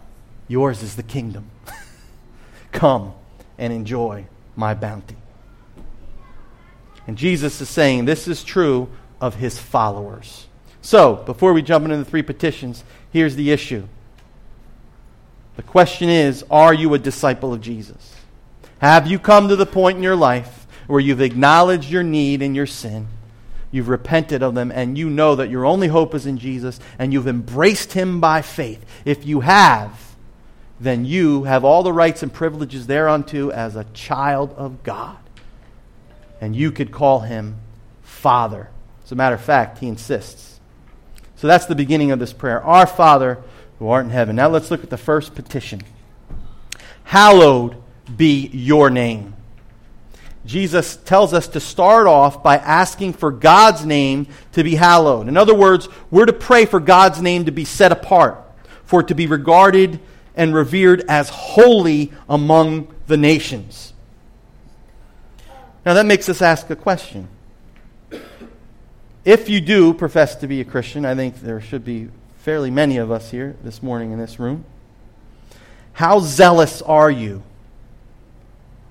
Yours 0.47 0.81
is 0.81 0.95
the 0.95 1.03
kingdom. 1.03 1.49
come 2.71 3.13
and 3.57 3.73
enjoy 3.73 4.25
my 4.55 4.73
bounty. 4.73 5.17
And 7.07 7.17
Jesus 7.17 7.59
is 7.59 7.69
saying 7.69 8.05
this 8.05 8.27
is 8.27 8.43
true 8.43 8.89
of 9.19 9.35
his 9.35 9.59
followers. 9.59 10.47
So, 10.81 11.15
before 11.15 11.53
we 11.53 11.61
jump 11.61 11.85
into 11.85 11.97
the 11.97 12.05
three 12.05 12.21
petitions, 12.21 12.83
here's 13.11 13.35
the 13.35 13.51
issue. 13.51 13.87
The 15.55 15.63
question 15.63 16.09
is 16.09 16.43
Are 16.49 16.73
you 16.73 16.93
a 16.93 16.99
disciple 16.99 17.53
of 17.53 17.61
Jesus? 17.61 18.15
Have 18.79 19.07
you 19.07 19.17
come 19.17 19.47
to 19.47 19.55
the 19.55 19.65
point 19.65 19.97
in 19.97 20.03
your 20.03 20.15
life 20.15 20.67
where 20.87 20.99
you've 20.99 21.21
acknowledged 21.21 21.89
your 21.89 22.03
need 22.03 22.41
and 22.41 22.55
your 22.55 22.65
sin? 22.65 23.07
You've 23.73 23.89
repented 23.89 24.41
of 24.41 24.55
them, 24.55 24.71
and 24.71 24.97
you 24.97 25.09
know 25.09 25.35
that 25.35 25.49
your 25.49 25.65
only 25.65 25.89
hope 25.89 26.15
is 26.15 26.25
in 26.25 26.37
Jesus, 26.37 26.79
and 26.97 27.11
you've 27.11 27.27
embraced 27.27 27.91
him 27.91 28.21
by 28.21 28.41
faith. 28.41 28.85
If 29.03 29.25
you 29.25 29.41
have, 29.41 30.15
then 30.79 31.03
you 31.03 31.43
have 31.43 31.65
all 31.65 31.83
the 31.83 31.91
rights 31.91 32.23
and 32.23 32.31
privileges 32.31 32.87
thereunto 32.87 33.49
as 33.49 33.75
a 33.75 33.83
child 33.93 34.53
of 34.53 34.83
God 34.83 35.17
and 36.43 36.57
you 36.57 36.73
could 36.73 36.91
call 36.91 37.21
him 37.21 37.55
Father. 38.01 38.69
As 39.05 39.13
a 39.13 39.15
matter 39.15 39.35
of 39.35 39.41
fact, 39.41 39.77
he 39.77 39.87
insists. 39.87 40.59
So 41.37 41.47
that's 41.47 41.67
the 41.67 41.73
beginning 41.73 42.11
of 42.11 42.19
this 42.19 42.33
prayer. 42.33 42.61
Our 42.61 42.85
Father 42.85 43.41
who 43.79 43.87
art 43.87 44.03
in 44.03 44.11
heaven. 44.11 44.35
Now 44.35 44.49
let's 44.49 44.69
look 44.69 44.83
at 44.83 44.89
the 44.89 44.97
first 44.97 45.35
petition. 45.35 45.83
Hallowed 47.05 47.81
be 48.13 48.47
your 48.47 48.89
name. 48.89 49.35
Jesus 50.45 50.97
tells 50.97 51.33
us 51.33 51.47
to 51.49 51.59
start 51.59 52.05
off 52.05 52.43
by 52.43 52.57
asking 52.57 53.13
for 53.13 53.31
God's 53.31 53.85
name 53.85 54.27
to 54.51 54.63
be 54.63 54.75
hallowed. 54.75 55.27
In 55.27 55.37
other 55.37 55.55
words, 55.55 55.87
we're 56.11 56.25
to 56.25 56.33
pray 56.33 56.65
for 56.65 56.79
God's 56.79 57.21
name 57.21 57.45
to 57.45 57.51
be 57.51 57.63
set 57.63 57.91
apart, 57.91 58.37
for 58.83 59.01
it 59.01 59.07
to 59.07 59.15
be 59.15 59.25
regarded 59.25 59.99
and 60.35 60.53
revered 60.53 61.05
as 61.07 61.29
holy 61.29 62.11
among 62.27 62.93
the 63.07 63.15
nations. 63.15 63.93
Now, 65.85 65.93
that 65.93 66.05
makes 66.05 66.27
us 66.27 66.41
ask 66.41 66.69
a 66.69 66.75
question. 66.75 67.27
If 69.25 69.47
you 69.47 69.61
do 69.61 69.93
profess 69.93 70.35
to 70.37 70.47
be 70.47 70.59
a 70.59 70.65
Christian, 70.65 71.05
I 71.05 71.15
think 71.15 71.39
there 71.39 71.61
should 71.61 71.85
be 71.85 72.09
fairly 72.39 72.69
many 72.69 72.97
of 72.97 73.11
us 73.11 73.31
here 73.31 73.55
this 73.63 73.81
morning 73.81 74.11
in 74.11 74.19
this 74.19 74.39
room. 74.39 74.65
How 75.93 76.19
zealous 76.19 76.81
are 76.81 77.11
you 77.11 77.43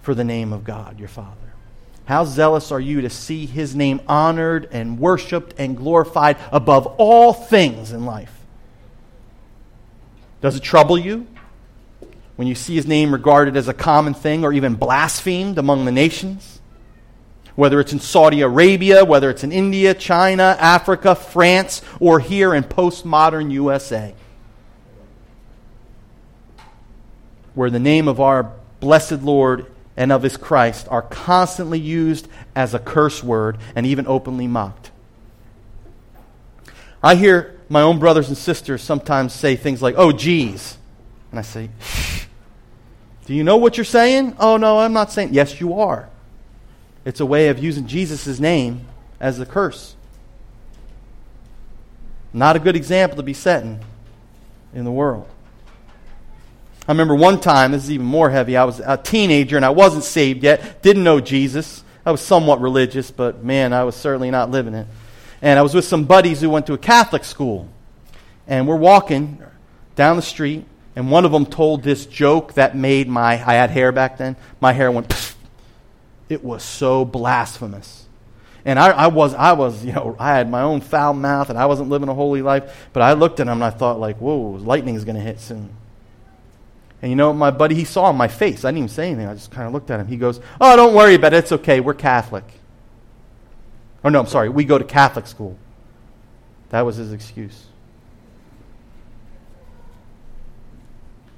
for 0.00 0.14
the 0.14 0.24
name 0.24 0.52
of 0.52 0.64
God, 0.64 0.98
your 0.98 1.08
Father? 1.08 1.41
How 2.04 2.24
zealous 2.24 2.72
are 2.72 2.80
you 2.80 3.00
to 3.02 3.10
see 3.10 3.46
his 3.46 3.74
name 3.74 4.00
honored 4.08 4.68
and 4.72 4.98
worshiped 4.98 5.54
and 5.58 5.76
glorified 5.76 6.36
above 6.50 6.86
all 6.98 7.32
things 7.32 7.92
in 7.92 8.04
life? 8.04 8.36
Does 10.40 10.56
it 10.56 10.62
trouble 10.62 10.98
you 10.98 11.26
when 12.36 12.48
you 12.48 12.54
see 12.54 12.74
his 12.74 12.86
name 12.86 13.12
regarded 13.12 13.56
as 13.56 13.68
a 13.68 13.74
common 13.74 14.14
thing 14.14 14.44
or 14.44 14.52
even 14.52 14.74
blasphemed 14.74 15.58
among 15.58 15.84
the 15.84 15.92
nations? 15.92 16.60
whether 17.54 17.80
it's 17.80 17.92
in 17.92 18.00
Saudi 18.00 18.40
Arabia, 18.40 19.04
whether 19.04 19.28
it's 19.30 19.44
in 19.44 19.52
India, 19.52 19.94
China, 19.94 20.56
Africa, 20.58 21.14
France, 21.14 21.82
or 22.00 22.18
here 22.20 22.54
in 22.54 22.64
postmodern 22.64 23.50
USA, 23.52 24.14
where 27.54 27.70
the 27.70 27.78
name 27.78 28.08
of 28.08 28.20
our 28.20 28.52
blessed 28.80 29.22
Lord 29.22 29.66
and 29.96 30.10
of 30.12 30.22
his 30.22 30.36
Christ 30.36 30.86
are 30.90 31.02
constantly 31.02 31.78
used 31.78 32.28
as 32.54 32.74
a 32.74 32.78
curse 32.78 33.22
word 33.22 33.58
and 33.74 33.86
even 33.86 34.06
openly 34.06 34.46
mocked. 34.46 34.90
I 37.02 37.14
hear 37.16 37.60
my 37.68 37.82
own 37.82 37.98
brothers 37.98 38.28
and 38.28 38.36
sisters 38.36 38.82
sometimes 38.82 39.32
say 39.32 39.56
things 39.56 39.82
like, 39.82 39.94
oh, 39.98 40.12
geez. 40.12 40.78
And 41.30 41.38
I 41.38 41.42
say, 41.42 41.70
do 43.26 43.34
you 43.34 43.44
know 43.44 43.56
what 43.56 43.76
you're 43.76 43.84
saying? 43.84 44.36
Oh, 44.38 44.56
no, 44.56 44.78
I'm 44.78 44.92
not 44.92 45.10
saying. 45.10 45.30
Yes, 45.32 45.60
you 45.60 45.80
are. 45.80 46.08
It's 47.04 47.20
a 47.20 47.26
way 47.26 47.48
of 47.48 47.58
using 47.58 47.86
Jesus' 47.86 48.38
name 48.38 48.86
as 49.20 49.40
a 49.40 49.46
curse. 49.46 49.96
Not 52.32 52.56
a 52.56 52.58
good 52.58 52.76
example 52.76 53.16
to 53.16 53.22
be 53.22 53.34
setting 53.34 53.80
in 54.74 54.84
the 54.84 54.92
world. 54.92 55.28
I 56.86 56.92
remember 56.92 57.14
one 57.14 57.40
time, 57.40 57.72
this 57.72 57.84
is 57.84 57.90
even 57.92 58.06
more 58.06 58.30
heavy. 58.30 58.56
I 58.56 58.64
was 58.64 58.80
a 58.80 58.96
teenager 58.96 59.56
and 59.56 59.64
I 59.64 59.70
wasn't 59.70 60.04
saved 60.04 60.42
yet, 60.42 60.82
didn't 60.82 61.04
know 61.04 61.20
Jesus. 61.20 61.84
I 62.04 62.10
was 62.10 62.20
somewhat 62.20 62.60
religious, 62.60 63.10
but 63.10 63.44
man, 63.44 63.72
I 63.72 63.84
was 63.84 63.94
certainly 63.94 64.30
not 64.30 64.50
living 64.50 64.74
it. 64.74 64.88
And 65.40 65.58
I 65.58 65.62
was 65.62 65.74
with 65.74 65.84
some 65.84 66.04
buddies 66.04 66.40
who 66.40 66.50
went 66.50 66.66
to 66.66 66.72
a 66.72 66.78
Catholic 66.78 67.24
school. 67.24 67.68
And 68.48 68.66
we're 68.66 68.76
walking 68.76 69.42
down 69.94 70.16
the 70.16 70.22
street, 70.22 70.64
and 70.96 71.10
one 71.10 71.24
of 71.24 71.30
them 71.30 71.46
told 71.46 71.84
this 71.84 72.06
joke 72.06 72.54
that 72.54 72.76
made 72.76 73.08
my, 73.08 73.32
I 73.32 73.54
had 73.54 73.70
hair 73.70 73.92
back 73.92 74.18
then, 74.18 74.36
my 74.60 74.72
hair 74.72 74.90
went 74.90 75.12
it 76.28 76.42
was 76.42 76.62
so 76.62 77.04
blasphemous. 77.04 78.06
And 78.64 78.78
I, 78.78 78.90
I, 78.90 79.06
was, 79.08 79.34
I 79.34 79.52
was, 79.52 79.84
you 79.84 79.92
know, 79.92 80.16
I 80.18 80.36
had 80.36 80.48
my 80.48 80.62
own 80.62 80.80
foul 80.80 81.14
mouth 81.14 81.50
and 81.50 81.58
I 81.58 81.66
wasn't 81.66 81.90
living 81.90 82.08
a 82.08 82.14
holy 82.14 82.42
life. 82.42 82.88
But 82.92 83.02
I 83.02 83.12
looked 83.12 83.40
at 83.40 83.48
him 83.48 83.54
and 83.54 83.64
I 83.64 83.70
thought, 83.70 84.00
like, 84.00 84.18
whoa, 84.18 84.38
lightning 84.52 84.94
is 84.94 85.04
going 85.04 85.16
to 85.16 85.22
hit 85.22 85.40
soon. 85.40 85.76
And 87.02 87.10
you 87.10 87.16
know, 87.16 87.32
my 87.32 87.50
buddy, 87.50 87.74
he 87.74 87.84
saw 87.84 88.12
my 88.12 88.28
face. 88.28 88.64
I 88.64 88.68
didn't 88.68 88.78
even 88.78 88.88
say 88.88 89.08
anything. 89.08 89.26
I 89.26 89.34
just 89.34 89.50
kind 89.50 89.66
of 89.66 89.72
looked 89.72 89.90
at 89.90 89.98
him. 89.98 90.06
He 90.06 90.16
goes, 90.16 90.40
oh, 90.60 90.76
don't 90.76 90.94
worry 90.94 91.16
about 91.16 91.34
it. 91.34 91.38
It's 91.38 91.52
okay. 91.52 91.80
We're 91.80 91.94
Catholic. 91.94 92.44
Oh, 94.04 94.08
no, 94.08 94.20
I'm 94.20 94.26
sorry. 94.26 94.48
We 94.48 94.64
go 94.64 94.78
to 94.78 94.84
Catholic 94.84 95.26
school. 95.26 95.58
That 96.70 96.82
was 96.82 96.96
his 96.96 97.12
excuse. 97.12 97.66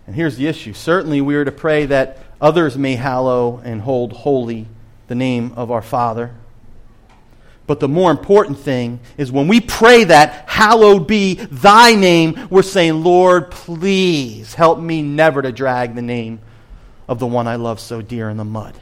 And 0.06 0.14
here's 0.14 0.36
the 0.36 0.46
issue. 0.46 0.74
Certainly, 0.74 1.22
we 1.22 1.34
are 1.34 1.46
to 1.46 1.52
pray 1.52 1.86
that 1.86 2.18
others 2.40 2.76
may 2.76 2.96
hallow 2.96 3.62
and 3.64 3.80
hold 3.80 4.12
holy 4.12 4.68
the 5.08 5.14
name 5.14 5.52
of 5.56 5.70
our 5.70 5.82
Father. 5.82 6.34
But 7.66 7.80
the 7.80 7.88
more 7.88 8.10
important 8.10 8.58
thing 8.58 9.00
is 9.16 9.32
when 9.32 9.48
we 9.48 9.60
pray 9.60 10.04
that, 10.04 10.48
hallowed 10.48 11.06
be 11.06 11.34
thy 11.34 11.94
name, 11.94 12.48
we're 12.50 12.62
saying, 12.62 13.02
Lord, 13.02 13.50
please 13.50 14.54
help 14.54 14.78
me 14.78 15.00
never 15.00 15.40
to 15.40 15.50
drag 15.50 15.94
the 15.94 16.02
name 16.02 16.40
of 17.08 17.18
the 17.18 17.26
one 17.26 17.46
I 17.46 17.56
love 17.56 17.80
so 17.80 18.02
dear 18.02 18.28
in 18.28 18.36
the 18.36 18.44
mud. 18.44 18.78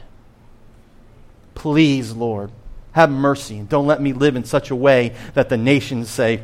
Please, 1.55 2.11
Lord, 2.11 2.51
have 2.91 3.09
mercy 3.09 3.57
and 3.57 3.69
don't 3.69 3.87
let 3.87 4.01
me 4.01 4.11
live 4.11 4.35
in 4.35 4.43
such 4.43 4.69
a 4.69 4.75
way 4.75 5.15
that 5.33 5.47
the 5.47 5.57
nations 5.57 6.09
say, 6.09 6.41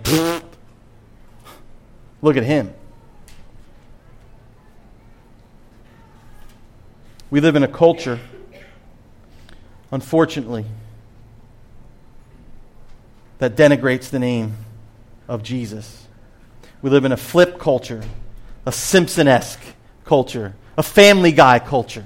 look 2.21 2.37
at 2.37 2.43
him. 2.43 2.73
We 7.29 7.41
live 7.41 7.55
in 7.55 7.63
a 7.63 7.67
culture 7.67 8.19
unfortunately, 9.91 10.65
that 13.39 13.55
denigrates 13.55 14.09
the 14.09 14.19
name 14.19 14.55
of 15.27 15.43
Jesus. 15.43 16.07
We 16.81 16.89
live 16.89 17.05
in 17.05 17.11
a 17.11 17.17
flip 17.17 17.59
culture, 17.59 18.03
a 18.65 18.71
Simpson 18.71 19.27
esque 19.27 19.61
culture, 20.05 20.53
a 20.77 20.83
family 20.83 21.31
guy 21.31 21.59
culture, 21.59 22.05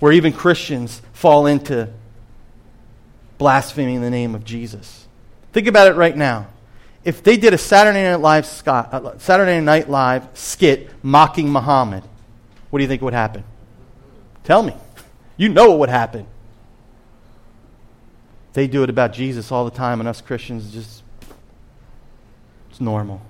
where 0.00 0.12
even 0.12 0.32
Christians 0.32 1.02
fall 1.12 1.46
into 1.46 1.88
blaspheming 3.36 4.00
the 4.00 4.10
name 4.10 4.34
of 4.34 4.44
Jesus. 4.44 5.06
Think 5.52 5.66
about 5.66 5.88
it 5.88 5.94
right 5.94 6.16
now. 6.16 6.48
If 7.04 7.22
they 7.22 7.36
did 7.36 7.54
a 7.54 7.58
Saturday 7.58 8.02
Night 8.02 8.20
Live, 8.20 8.62
uh, 8.66 9.18
Saturday 9.18 9.60
Night 9.60 9.88
Live 9.88 10.28
skit 10.34 10.90
mocking 11.02 11.50
Muhammad, 11.50 12.02
what 12.70 12.80
do 12.80 12.82
you 12.82 12.88
think 12.88 13.02
would 13.02 13.14
happen? 13.14 13.44
Tell 14.44 14.62
me. 14.62 14.74
You 15.36 15.48
know 15.48 15.70
what 15.70 15.78
would 15.78 15.88
happen. 15.88 16.26
They 18.52 18.66
do 18.66 18.82
it 18.82 18.90
about 18.90 19.12
Jesus 19.12 19.52
all 19.52 19.64
the 19.64 19.70
time, 19.70 20.00
and 20.00 20.08
us 20.08 20.20
Christians 20.20 20.72
just, 20.72 21.02
it's 22.70 22.80
normal. 22.80 23.22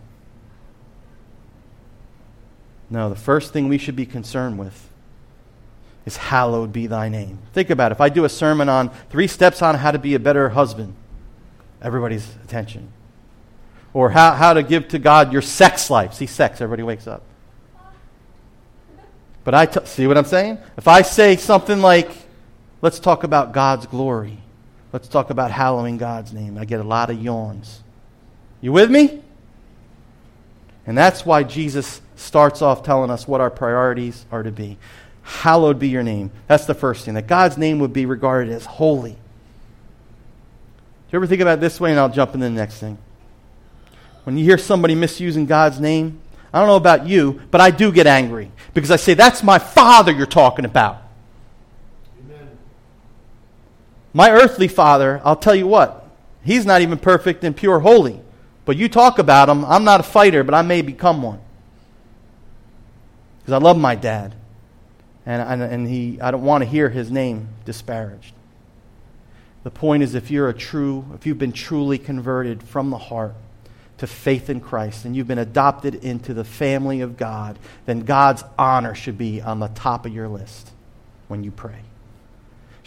No, 2.90 3.10
the 3.10 3.16
first 3.16 3.52
thing 3.52 3.68
we 3.68 3.78
should 3.78 3.96
be 3.96 4.06
concerned 4.06 4.58
with 4.58 4.88
is 6.06 6.16
hallowed 6.16 6.72
be 6.72 6.86
thy 6.86 7.08
name. 7.08 7.38
Think 7.52 7.68
about 7.68 7.92
it. 7.92 7.96
If 7.96 8.00
I 8.00 8.08
do 8.08 8.24
a 8.24 8.28
sermon 8.28 8.68
on 8.68 8.90
three 9.10 9.26
steps 9.26 9.60
on 9.60 9.74
how 9.74 9.90
to 9.90 9.98
be 9.98 10.14
a 10.14 10.18
better 10.18 10.48
husband, 10.48 10.94
everybody's 11.82 12.26
attention. 12.44 12.90
Or 13.92 14.10
how, 14.10 14.32
how 14.32 14.54
to 14.54 14.62
give 14.62 14.88
to 14.88 14.98
God 14.98 15.32
your 15.32 15.42
sex 15.42 15.90
life. 15.90 16.14
See, 16.14 16.26
sex, 16.26 16.60
everybody 16.60 16.82
wakes 16.82 17.06
up. 17.06 17.22
But 19.44 19.54
I 19.54 19.66
t- 19.66 19.84
see 19.84 20.06
what 20.06 20.16
I'm 20.16 20.24
saying? 20.24 20.58
If 20.76 20.88
I 20.88 21.02
say 21.02 21.36
something 21.36 21.80
like, 21.80 22.10
let's 22.80 22.98
talk 22.98 23.24
about 23.24 23.52
God's 23.52 23.86
glory, 23.86 24.38
let's 24.92 25.08
talk 25.08 25.30
about 25.30 25.50
hallowing 25.50 25.98
God's 25.98 26.32
name, 26.32 26.58
I 26.58 26.64
get 26.64 26.80
a 26.80 26.84
lot 26.84 27.10
of 27.10 27.20
yawns. 27.22 27.82
You 28.60 28.72
with 28.72 28.90
me? 28.90 29.22
And 30.86 30.96
that's 30.96 31.26
why 31.26 31.42
Jesus 31.42 32.00
starts 32.16 32.62
off 32.62 32.82
telling 32.82 33.10
us 33.10 33.28
what 33.28 33.40
our 33.40 33.50
priorities 33.50 34.24
are 34.32 34.42
to 34.42 34.50
be. 34.50 34.78
Hallowed 35.22 35.78
be 35.78 35.88
your 35.88 36.02
name. 36.02 36.30
That's 36.46 36.64
the 36.64 36.74
first 36.74 37.04
thing, 37.04 37.14
that 37.14 37.26
God's 37.26 37.58
name 37.58 37.78
would 37.80 37.92
be 37.92 38.06
regarded 38.06 38.52
as 38.52 38.64
holy. 38.64 39.12
Do 39.12 39.16
you 41.12 41.18
ever 41.18 41.26
think 41.26 41.42
about 41.42 41.60
this 41.60 41.78
way? 41.78 41.90
And 41.90 42.00
I'll 42.00 42.08
jump 42.08 42.34
into 42.34 42.46
the 42.46 42.50
next 42.50 42.78
thing. 42.78 42.98
When 44.24 44.36
you 44.36 44.44
hear 44.44 44.58
somebody 44.58 44.94
misusing 44.94 45.46
God's 45.46 45.80
name, 45.80 46.20
I 46.52 46.58
don't 46.58 46.68
know 46.68 46.76
about 46.76 47.06
you, 47.06 47.40
but 47.50 47.60
I 47.60 47.70
do 47.70 47.92
get 47.92 48.06
angry 48.06 48.50
because 48.74 48.90
I 48.90 48.96
say, 48.96 49.14
That's 49.14 49.42
my 49.42 49.58
father 49.58 50.12
you're 50.12 50.26
talking 50.26 50.64
about. 50.64 51.02
Amen. 52.24 52.48
My 54.18 54.32
earthly 54.32 54.66
father, 54.66 55.20
I'll 55.24 55.36
tell 55.36 55.54
you 55.54 55.68
what, 55.68 56.04
he's 56.42 56.66
not 56.66 56.80
even 56.80 56.98
perfect 56.98 57.44
and 57.44 57.56
pure 57.56 57.78
holy. 57.78 58.20
But 58.64 58.76
you 58.76 58.88
talk 58.88 59.20
about 59.20 59.48
him, 59.48 59.64
I'm 59.64 59.84
not 59.84 60.00
a 60.00 60.02
fighter, 60.02 60.42
but 60.42 60.56
I 60.56 60.62
may 60.62 60.82
become 60.82 61.22
one. 61.22 61.38
Because 63.38 63.52
I 63.52 63.58
love 63.58 63.78
my 63.78 63.94
dad 63.94 64.34
and, 65.24 65.40
and, 65.40 65.62
and 65.62 65.88
he, 65.88 66.20
I 66.20 66.32
don't 66.32 66.42
want 66.42 66.64
to 66.64 66.68
hear 66.68 66.88
his 66.88 67.12
name 67.12 67.46
disparaged. 67.64 68.34
The 69.62 69.70
point 69.70 70.02
is, 70.02 70.16
if 70.16 70.32
you're 70.32 70.48
a 70.48 70.52
true, 70.52 71.04
if 71.14 71.24
you've 71.24 71.38
been 71.38 71.52
truly 71.52 71.96
converted 71.96 72.60
from 72.60 72.90
the 72.90 72.98
heart 72.98 73.36
to 73.98 74.08
faith 74.08 74.50
in 74.50 74.60
Christ 74.60 75.04
and 75.04 75.14
you've 75.14 75.28
been 75.28 75.38
adopted 75.38 75.94
into 75.94 76.34
the 76.34 76.44
family 76.44 77.02
of 77.02 77.16
God, 77.16 77.56
then 77.86 78.00
God's 78.00 78.42
honor 78.58 78.96
should 78.96 79.16
be 79.16 79.40
on 79.40 79.60
the 79.60 79.68
top 79.68 80.06
of 80.06 80.12
your 80.12 80.26
list 80.26 80.72
when 81.28 81.44
you 81.44 81.52
pray. 81.52 81.82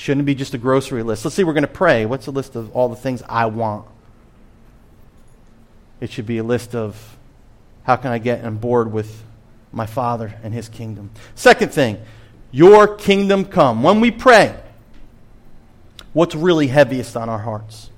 Shouldn't 0.01 0.25
be 0.25 0.33
just 0.33 0.55
a 0.55 0.57
grocery 0.57 1.03
list? 1.03 1.23
Let's 1.23 1.35
see, 1.35 1.43
we're 1.43 1.53
going 1.53 1.61
to 1.61 1.67
pray. 1.67 2.07
What's 2.07 2.25
the 2.25 2.31
list 2.31 2.55
of 2.55 2.75
all 2.75 2.89
the 2.89 2.95
things 2.95 3.21
I 3.29 3.45
want? 3.45 3.85
It 5.99 6.09
should 6.09 6.25
be 6.25 6.39
a 6.39 6.43
list 6.43 6.73
of 6.73 7.19
how 7.83 7.97
can 7.97 8.11
I 8.11 8.17
get 8.17 8.43
on 8.43 8.57
board 8.57 8.91
with 8.91 9.21
my 9.71 9.85
Father 9.85 10.33
and 10.41 10.55
His 10.55 10.69
kingdom. 10.69 11.11
Second 11.35 11.71
thing, 11.71 11.99
your 12.49 12.95
kingdom 12.95 13.45
come. 13.45 13.83
When 13.83 13.99
we 13.99 14.09
pray, 14.09 14.59
what's 16.13 16.33
really 16.33 16.65
heaviest 16.65 17.15
on 17.15 17.29
our 17.29 17.37
hearts? 17.37 17.91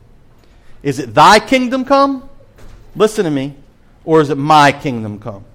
Is 0.81 0.99
it 0.99 1.13
thy 1.13 1.39
kingdom 1.39 1.85
come? 1.85 2.29
Listen 2.97 3.23
to 3.23 3.31
me. 3.31 3.55
Or 4.03 4.19
is 4.19 4.29
it 4.29 4.37
my 4.37 4.73
kingdom 4.73 5.19
come? 5.19 5.45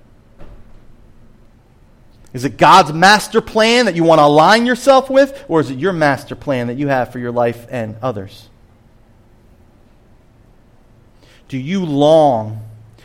Is 2.33 2.45
it 2.45 2.59
God's 2.59 2.93
master 2.93 3.41
plan 3.41 3.87
that 3.87 3.97
you 3.97 4.05
want 4.05 4.19
to 4.19 4.25
align 4.25 4.67
yourself 4.67 5.09
with? 5.09 5.45
Or 5.49 5.61
is 5.61 5.71
it 5.71 5.79
your 5.79 5.93
master 5.93 6.35
plan 6.35 6.67
that 6.67 6.77
you 6.77 6.89
have 6.89 7.11
for 7.11 7.19
your 7.19 7.33
life 7.33 7.67
and 7.71 7.97
others? 8.03 8.49
Do 11.49 11.57
you 11.57 11.85
long 11.85 12.63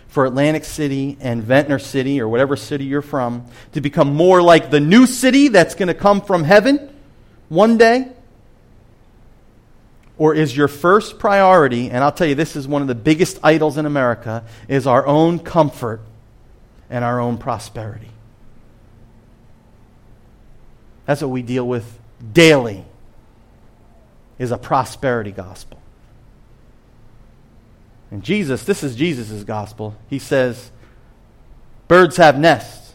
for 0.10 0.26
Atlantic 0.26 0.66
City 0.66 1.18
and 1.22 1.42
Ventnor 1.42 1.80
City, 1.80 2.22
or 2.22 2.28
whatever 2.28 2.56
city 2.56 2.84
you're 2.84 3.02
from, 3.02 3.48
to 3.72 3.82
become 3.82 4.14
more 4.14 4.42
like 4.44 4.70
the 4.70 4.80
new 4.80 5.08
city 5.08 5.48
that's 5.48 5.74
going 5.74 5.88
to 5.88 5.94
come 5.94 6.22
from 6.22 6.44
heaven 6.44 6.94
one 7.50 7.78
day? 7.78 8.10
Or 10.20 10.36
is 10.36 10.56
your 10.56 10.68
first 10.68 11.18
priority, 11.18 11.90
and 11.90 12.04
I'll 12.04 12.12
tell 12.12 12.28
you 12.28 12.36
this 12.36 12.56
is 12.56 12.68
one 12.68 12.84
of 12.84 12.88
the 12.88 12.96
biggest 12.96 13.40
idols 13.42 13.78
in 13.78 13.88
America, 13.88 14.44
is 14.68 14.86
our 14.86 15.08
own 15.08 15.40
comfort 15.40 16.02
and 16.90 17.04
our 17.04 17.20
own 17.20 17.40
prosperity? 17.40 18.13
That's 21.06 21.22
what 21.22 21.30
we 21.30 21.42
deal 21.42 21.68
with 21.68 22.00
daily 22.32 22.86
is 24.40 24.52
a 24.52 24.58
prosperity 24.58 25.32
gospel. 25.32 25.80
And 28.12 28.24
Jesus, 28.24 28.64
this 28.64 28.84
is 28.84 28.96
Jesus' 28.96 29.44
gospel. 29.44 29.96
He 30.10 30.20
says, 30.20 30.72
Birds 31.88 32.18
have 32.18 32.38
nests, 32.38 32.94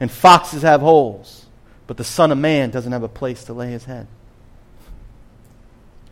and 0.00 0.10
foxes 0.10 0.62
have 0.62 0.80
holes, 0.80 1.46
but 1.86 1.96
the 1.96 2.04
Son 2.04 2.32
of 2.32 2.38
Man 2.38 2.70
doesn't 2.70 2.92
have 2.92 3.02
a 3.02 3.08
place 3.08 3.44
to 3.44 3.52
lay 3.52 3.70
his 3.70 3.84
head. 3.84 4.06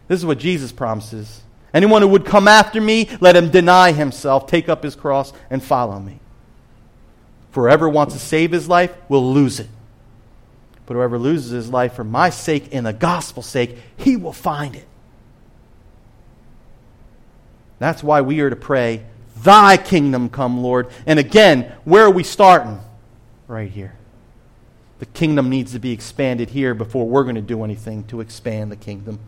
This 0.09 0.19
is 0.19 0.27
what 0.27 0.39
Jesus 0.39 0.73
promises. 0.73 1.43
Anyone 1.73 2.03
who 2.03 2.09
would 2.09 2.25
come 2.25 2.49
after 2.49 2.81
me, 2.81 3.09
let 3.21 3.37
him 3.37 3.51
deny 3.51 3.93
himself, 3.93 4.47
take 4.49 4.69
up 4.69 4.83
his 4.83 4.97
cross, 4.97 5.33
and 5.49 5.63
follow 5.63 6.01
me. 6.01 6.19
Whoever 7.53 7.89
wants 7.89 8.15
to 8.15 8.21
save 8.21 8.51
his 8.51 8.69
life 8.69 8.93
will 9.09 9.33
lose 9.33 9.61
it. 9.61 9.69
But 10.91 10.97
whoever 10.97 11.21
loses 11.21 11.53
his 11.53 11.69
life 11.69 11.93
for 11.93 12.03
my 12.03 12.31
sake 12.31 12.71
and 12.73 12.85
the 12.85 12.93
gospel's 12.93 13.47
sake, 13.47 13.79
he 13.97 14.17
will 14.17 14.33
find 14.33 14.75
it. 14.75 14.89
That's 17.79 18.03
why 18.03 18.23
we 18.23 18.41
are 18.41 18.51
to 18.51 18.57
pray, 18.57 19.05
Thy 19.37 19.77
kingdom 19.77 20.29
come, 20.29 20.65
Lord. 20.65 20.89
And 21.07 21.21
again, 21.21 21.73
where 21.85 22.03
are 22.03 22.11
we 22.11 22.25
starting? 22.25 22.81
Right 23.47 23.71
here. 23.71 23.95
The 24.99 25.07
kingdom 25.07 25.49
needs 25.49 25.71
to 25.75 25.79
be 25.79 25.93
expanded 25.93 26.51
here 26.51 26.75
before 26.75 27.09
we're 27.09 27.23
going 27.23 27.37
to 27.37 27.41
do 27.41 27.63
anything 27.63 28.03
to 28.09 28.21
expand 28.21 28.73
the 28.73 28.77
kingdom. 28.77 29.21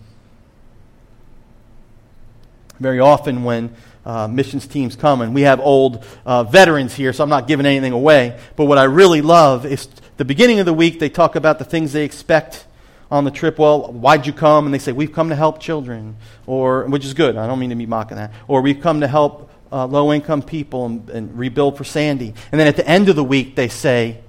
Very 2.81 2.99
often, 2.99 3.45
when 3.45 3.73
uh, 4.05 4.27
missions 4.27 4.67
teams 4.67 4.97
come, 4.97 5.21
and 5.21 5.33
we 5.33 5.43
have 5.43 5.61
old 5.61 6.05
uh, 6.27 6.43
veterans 6.43 6.93
here, 6.93 7.13
so 7.13 7.23
I'm 7.23 7.31
not 7.31 7.47
giving 7.47 7.67
anything 7.67 7.93
away, 7.93 8.37
but 8.57 8.65
what 8.65 8.79
I 8.79 8.85
really 8.85 9.23
love 9.23 9.65
is 9.65 9.87
the 10.23 10.27
beginning 10.27 10.61
of 10.61 10.67
the 10.67 10.73
week, 10.73 11.01
they 11.01 11.09
talk 11.09 11.35
about 11.35 11.59
the 11.59 11.65
things 11.65 11.93
they 11.93 12.05
expect 12.05 12.65
on 13.11 13.25
the 13.25 13.31
trip, 13.33 13.59
well, 13.59 13.91
why'd 13.91 14.25
you 14.25 14.33
come? 14.33 14.67
And 14.67 14.73
they 14.73 14.79
say, 14.79 14.93
we've 14.93 15.13
come 15.13 15.31
to 15.31 15.35
help 15.35 15.59
children, 15.59 16.15
or 16.47 16.85
which 16.85 17.05
is 17.05 17.13
good. 17.13 17.37
I 17.37 17.49
don't 17.49 17.59
mean 17.59 17.71
to 17.71 17.75
be 17.75 17.87
mocking 17.87 18.19
that. 18.19 18.33
Or 18.47 18.61
we've 18.61 18.81
come 18.81 19.01
to 19.01 19.09
help 19.09 19.51
uh, 19.73 19.85
low 19.87 20.13
income 20.13 20.41
people 20.43 20.87
and, 20.87 21.11
and 21.11 21.37
rebuild 21.37 21.77
for 21.77 21.83
Sandy. 21.83 22.35
And 22.53 22.61
then 22.61 22.69
at 22.69 22.77
the 22.77 22.87
end 22.87 23.09
of 23.09 23.17
the 23.17 23.25
week, 23.25 23.57
they 23.57 23.67
say, 23.67 24.21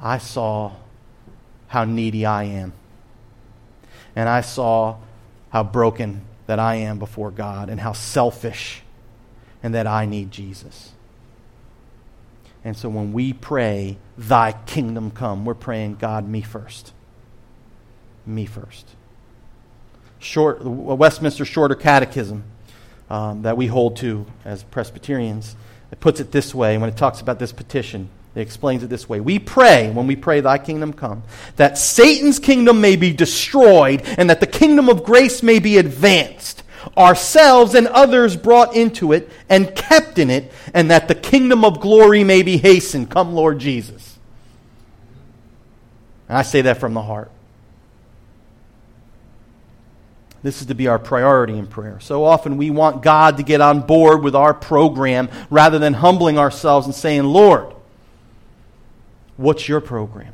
I 0.00 0.16
saw 0.16 0.72
how 1.66 1.84
needy 1.84 2.24
I 2.24 2.44
am. 2.44 2.72
And 4.16 4.30
I 4.30 4.40
saw 4.40 4.96
how 5.50 5.62
broken 5.62 6.22
that 6.46 6.58
I 6.58 6.76
am 6.76 6.98
before 6.98 7.30
God 7.30 7.68
and 7.68 7.78
how 7.80 7.92
selfish 7.92 8.80
and 9.62 9.74
that 9.74 9.86
I 9.86 10.06
need 10.06 10.30
Jesus. 10.30 10.92
And 12.66 12.76
so 12.76 12.88
when 12.88 13.14
we 13.14 13.32
pray, 13.32 13.96
Thy 14.18 14.52
kingdom 14.52 15.10
come, 15.10 15.44
we're 15.44 15.54
praying, 15.54 15.96
God, 15.96 16.28
me 16.28 16.42
first 16.42 16.92
me 18.26 18.46
first. 18.46 18.88
Short, 20.18 20.62
Westminster 20.62 21.44
Shorter 21.44 21.74
Catechism 21.74 22.44
um, 23.08 23.42
that 23.42 23.56
we 23.56 23.68
hold 23.68 23.96
to 23.98 24.26
as 24.44 24.64
Presbyterians, 24.64 25.54
it 25.92 26.00
puts 26.00 26.18
it 26.18 26.32
this 26.32 26.54
way 26.54 26.76
when 26.78 26.88
it 26.88 26.96
talks 26.96 27.20
about 27.20 27.38
this 27.38 27.52
petition. 27.52 28.08
It 28.34 28.40
explains 28.40 28.82
it 28.82 28.88
this 28.88 29.08
way. 29.08 29.20
We 29.20 29.38
pray, 29.38 29.90
when 29.90 30.06
we 30.06 30.16
pray, 30.16 30.40
Thy 30.40 30.58
kingdom 30.58 30.92
come, 30.92 31.22
that 31.56 31.78
Satan's 31.78 32.38
kingdom 32.38 32.80
may 32.80 32.96
be 32.96 33.12
destroyed 33.12 34.02
and 34.18 34.28
that 34.28 34.40
the 34.40 34.46
kingdom 34.46 34.88
of 34.88 35.04
grace 35.04 35.42
may 35.42 35.58
be 35.58 35.78
advanced, 35.78 36.62
ourselves 36.96 37.74
and 37.74 37.86
others 37.86 38.36
brought 38.36 38.74
into 38.76 39.12
it 39.12 39.30
and 39.48 39.74
kept 39.74 40.18
in 40.18 40.30
it, 40.30 40.52
and 40.74 40.90
that 40.90 41.08
the 41.08 41.14
kingdom 41.14 41.64
of 41.64 41.80
glory 41.80 42.24
may 42.24 42.42
be 42.42 42.56
hastened. 42.56 43.10
Come, 43.10 43.32
Lord 43.32 43.58
Jesus. 43.58 44.18
And 46.28 46.36
I 46.36 46.42
say 46.42 46.62
that 46.62 46.78
from 46.78 46.94
the 46.94 47.02
heart. 47.02 47.30
This 50.42 50.60
is 50.60 50.68
to 50.68 50.74
be 50.74 50.86
our 50.86 50.98
priority 50.98 51.58
in 51.58 51.66
prayer. 51.66 51.98
So 51.98 52.24
often 52.24 52.56
we 52.56 52.70
want 52.70 53.02
God 53.02 53.38
to 53.38 53.42
get 53.42 53.60
on 53.60 53.80
board 53.80 54.22
with 54.22 54.36
our 54.36 54.54
program 54.54 55.28
rather 55.50 55.80
than 55.80 55.94
humbling 55.94 56.38
ourselves 56.38 56.86
and 56.86 56.94
saying, 56.94 57.24
Lord, 57.24 57.74
what's 59.36 59.68
your 59.68 59.80
program? 59.80 60.32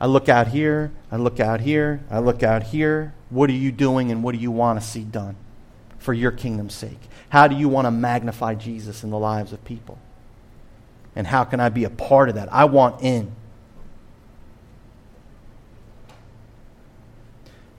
I 0.00 0.06
look 0.06 0.28
out 0.28 0.48
here, 0.48 0.92
I 1.12 1.16
look 1.16 1.40
out 1.40 1.60
here, 1.60 2.02
I 2.10 2.20
look 2.20 2.42
out 2.42 2.64
here. 2.64 3.14
What 3.28 3.50
are 3.50 3.54
you 3.54 3.70
doing 3.70 4.10
and 4.10 4.24
what 4.24 4.34
do 4.34 4.40
you 4.40 4.50
want 4.50 4.80
to 4.80 4.86
see 4.86 5.02
done 5.02 5.36
for 5.98 6.14
your 6.14 6.30
kingdom's 6.30 6.74
sake? 6.74 6.98
How 7.28 7.46
do 7.46 7.54
you 7.54 7.68
want 7.68 7.86
to 7.86 7.90
magnify 7.90 8.54
Jesus 8.54 9.04
in 9.04 9.10
the 9.10 9.18
lives 9.18 9.52
of 9.52 9.64
people? 9.64 9.98
And 11.14 11.26
how 11.26 11.44
can 11.44 11.60
I 11.60 11.68
be 11.68 11.84
a 11.84 11.90
part 11.90 12.28
of 12.28 12.36
that? 12.36 12.52
I 12.52 12.64
want 12.64 13.02
in. 13.02 13.32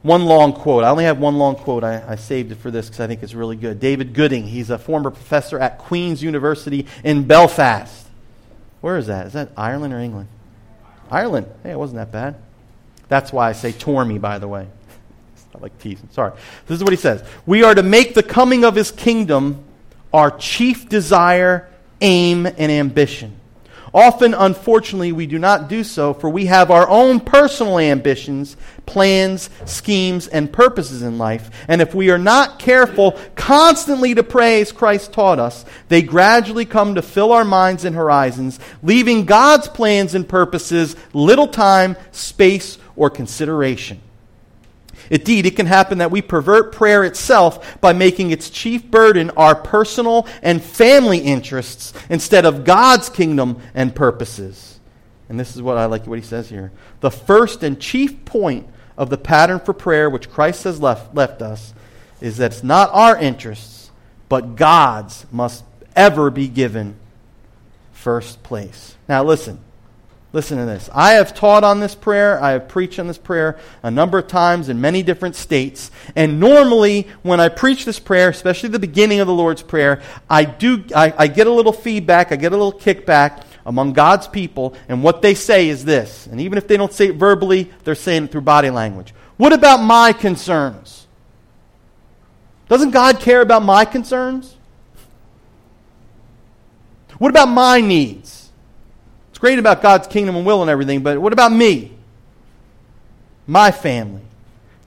one 0.02 0.26
long 0.26 0.54
quote. 0.54 0.84
I 0.84 0.90
only 0.90 1.04
have 1.04 1.20
one 1.20 1.38
long 1.38 1.56
quote. 1.56 1.84
I, 1.84 2.04
I 2.08 2.16
saved 2.16 2.52
it 2.52 2.56
for 2.56 2.72
this 2.72 2.88
because 2.88 3.00
I 3.00 3.08
think 3.08 3.22
it's 3.22 3.34
really 3.34 3.56
good. 3.56 3.80
David 3.80 4.14
Gooding, 4.14 4.48
he's 4.48 4.70
a 4.70 4.78
former 4.78 5.12
professor 5.12 5.60
at 5.60 5.78
Queen's 5.78 6.24
University 6.24 6.88
in 7.04 7.26
Belfast. 7.26 8.08
Where 8.82 8.98
is 8.98 9.08
that? 9.08 9.28
Is 9.28 9.34
that 9.34 9.52
Ireland 9.56 9.94
or 9.94 10.00
England? 10.00 10.28
Ireland. 11.12 11.48
Hey, 11.62 11.72
it 11.72 11.78
wasn't 11.78 11.98
that 11.98 12.12
bad. 12.12 12.36
That's 13.10 13.34
why 13.34 13.50
I 13.50 13.52
say 13.52 13.74
Tormy, 13.74 14.20
by 14.20 14.40
the 14.40 14.48
way. 14.48 14.68
I 15.56 15.60
like 15.60 15.78
teasing. 15.80 16.08
Sorry. 16.12 16.32
This 16.66 16.78
is 16.78 16.84
what 16.84 16.94
he 16.94 16.98
says 16.98 17.24
We 17.46 17.64
are 17.64 17.76
to 17.76 17.84
make 17.84 18.14
the 18.14 18.24
coming 18.24 18.64
of 18.64 18.76
his 18.76 18.90
kingdom 18.90 19.66
our 20.14 20.32
chief 20.32 20.90
desire, 20.90 21.70
aim, 22.00 22.46
and 22.46 22.72
ambition. 22.72 23.41
Often, 23.94 24.34
unfortunately, 24.36 25.12
we 25.12 25.28
do 25.28 25.38
not 25.38 25.68
do 25.68 25.84
so, 25.84 26.14
for 26.14 26.30
we 26.30 26.46
have 26.46 26.72
our 26.72 26.88
own 26.88 27.20
personal 27.20 27.78
ambitions, 27.78 28.56
plans, 28.86 29.50
schemes, 29.66 30.28
and 30.28 30.52
purposes 30.52 31.02
in 31.02 31.18
life. 31.18 31.50
And 31.68 31.82
if 31.82 31.94
we 31.94 32.10
are 32.10 32.18
not 32.18 32.58
careful 32.58 33.20
constantly 33.36 34.16
to 34.16 34.24
pray 34.24 34.62
as 34.62 34.72
Christ 34.72 35.12
taught 35.12 35.40
us, 35.40 35.66
they 35.90 36.02
gradually 36.02 36.66
come 36.66 36.96
to 36.96 37.02
fill 37.02 37.34
our 37.34 37.44
minds 37.44 37.84
and 37.84 37.96
horizons, 37.96 38.60
leaving 38.82 39.26
God's 39.26 39.68
plans 39.68 40.16
and 40.16 40.28
purposes 40.28 40.96
little 41.14 41.48
time, 41.48 41.98
space, 42.12 42.78
or 42.96 43.10
consideration. 43.10 44.00
Indeed, 45.12 45.46
it 45.46 45.58
can 45.58 45.66
happen 45.66 45.98
that 45.98 46.10
we 46.10 46.22
pervert 46.22 46.72
prayer 46.72 47.04
itself 47.04 47.82
by 47.82 47.92
making 47.92 48.32
its 48.32 48.50
chief 48.50 48.90
burden 48.90 49.30
our 49.32 49.54
personal 49.54 50.26
and 50.42 50.64
family 50.64 51.18
interests 51.18 51.94
instead 52.10 52.46
of 52.46 52.64
God's 52.64 53.10
kingdom 53.10 53.62
and 53.76 53.94
purposes. 53.94 54.80
And 55.28 55.38
this 55.38 55.54
is 55.54 55.62
what 55.62 55.78
I 55.78 55.86
like 55.86 56.08
what 56.08 56.18
he 56.18 56.24
says 56.24 56.50
here. 56.50 56.72
The 57.02 57.12
first 57.12 57.62
and 57.62 57.78
chief 57.78 58.24
point 58.24 58.70
of 58.98 59.10
the 59.10 59.18
pattern 59.18 59.60
for 59.60 59.74
prayer 59.74 60.10
which 60.10 60.30
Christ 60.30 60.64
has 60.64 60.80
left, 60.80 61.14
left 61.14 61.42
us 61.42 61.74
is 62.22 62.38
that 62.38 62.54
it's 62.54 62.64
not 62.64 62.90
our 62.94 63.18
interests, 63.18 63.92
but 64.30 64.56
God's 64.56 65.26
must 65.30 65.66
ever 65.94 66.30
be 66.30 66.48
given 66.48 66.96
first 67.92 68.44
place. 68.44 68.96
Now, 69.10 69.26
listen. 69.26 69.60
Listen 70.34 70.58
to 70.60 70.66
this. 70.66 70.90
I 70.94 71.14
have 71.14 71.36
taught 71.36 71.66
on 71.66 71.82
this 71.82 71.94
prayer. 71.94 72.42
I 72.42 72.52
have 72.52 72.70
preached 72.70 73.00
on 73.00 73.08
this 73.08 73.18
prayer 73.18 73.60
a 73.84 73.92
number 73.92 74.18
of 74.18 74.28
times 74.28 74.70
in 74.70 74.80
many 74.80 75.04
different 75.04 75.36
states. 75.36 75.92
And 76.16 76.40
normally, 76.40 77.08
when 77.22 77.42
I 77.42 77.50
preach 77.50 77.84
this 77.84 78.00
prayer, 78.00 78.30
especially 78.30 78.70
the 78.70 78.80
beginning 78.80 79.20
of 79.20 79.28
the 79.28 79.34
Lord's 79.34 79.62
Prayer, 79.62 80.02
I, 80.30 80.46
do, 80.46 80.86
I, 80.96 81.14
I 81.18 81.28
get 81.28 81.48
a 81.48 81.52
little 81.52 81.74
feedback, 81.74 82.32
I 82.32 82.38
get 82.38 82.54
a 82.54 82.58
little 82.58 82.72
kickback 82.72 83.44
among 83.66 83.92
God's 83.92 84.28
people. 84.30 84.74
And 84.88 85.04
what 85.04 85.22
they 85.22 85.34
say 85.34 85.68
is 85.68 85.84
this. 85.84 86.28
And 86.28 86.40
even 86.40 86.58
if 86.58 86.66
they 86.66 86.78
don't 86.78 86.94
say 86.94 87.08
it 87.08 87.16
verbally, 87.16 87.70
they're 87.84 87.94
saying 87.94 88.26
it 88.26 88.32
through 88.32 88.42
body 88.42 88.70
language. 88.70 89.14
What 89.36 89.52
about 89.52 89.84
my 89.84 90.14
concerns? 90.14 91.08
Doesn't 92.70 92.92
God 92.92 93.20
care 93.20 93.42
about 93.42 93.64
my 93.64 93.84
concerns? 93.84 94.56
What 97.18 97.32
about 97.32 97.50
my 97.50 97.82
needs? 97.82 98.41
Great 99.42 99.58
about 99.58 99.82
God's 99.82 100.08
kingdom 100.08 100.36
and 100.36 100.46
will 100.46 100.62
and 100.62 100.70
everything, 100.70 101.02
but 101.02 101.20
what 101.20 101.34
about 101.34 101.52
me? 101.52 101.92
My 103.48 103.72
family. 103.72 104.22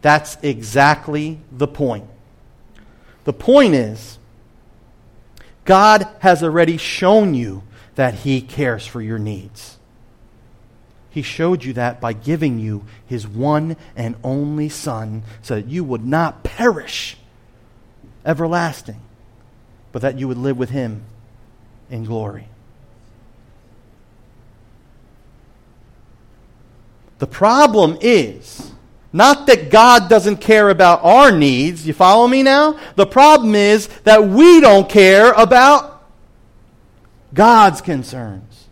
That's 0.00 0.38
exactly 0.42 1.40
the 1.50 1.66
point. 1.66 2.06
The 3.24 3.32
point 3.32 3.74
is, 3.74 4.18
God 5.64 6.06
has 6.20 6.42
already 6.42 6.76
shown 6.76 7.34
you 7.34 7.64
that 7.96 8.14
He 8.14 8.40
cares 8.40 8.86
for 8.86 9.02
your 9.02 9.18
needs. 9.18 9.76
He 11.10 11.22
showed 11.22 11.64
you 11.64 11.72
that 11.72 12.00
by 12.00 12.12
giving 12.12 12.60
you 12.60 12.84
His 13.06 13.26
one 13.26 13.76
and 13.96 14.14
only 14.22 14.68
Son 14.68 15.24
so 15.42 15.56
that 15.56 15.66
you 15.66 15.82
would 15.82 16.06
not 16.06 16.44
perish 16.44 17.16
everlasting, 18.24 19.00
but 19.90 20.02
that 20.02 20.16
you 20.16 20.28
would 20.28 20.38
live 20.38 20.56
with 20.56 20.70
Him 20.70 21.02
in 21.90 22.04
glory. 22.04 22.46
The 27.18 27.26
problem 27.26 27.98
is 28.00 28.72
not 29.12 29.46
that 29.46 29.70
God 29.70 30.08
doesn't 30.08 30.38
care 30.38 30.70
about 30.70 31.04
our 31.04 31.30
needs. 31.30 31.86
You 31.86 31.92
follow 31.92 32.26
me 32.26 32.42
now? 32.42 32.78
The 32.96 33.06
problem 33.06 33.54
is 33.54 33.86
that 34.02 34.26
we 34.26 34.60
don't 34.60 34.88
care 34.88 35.32
about 35.32 36.04
God's 37.32 37.80
concerns. 37.80 38.66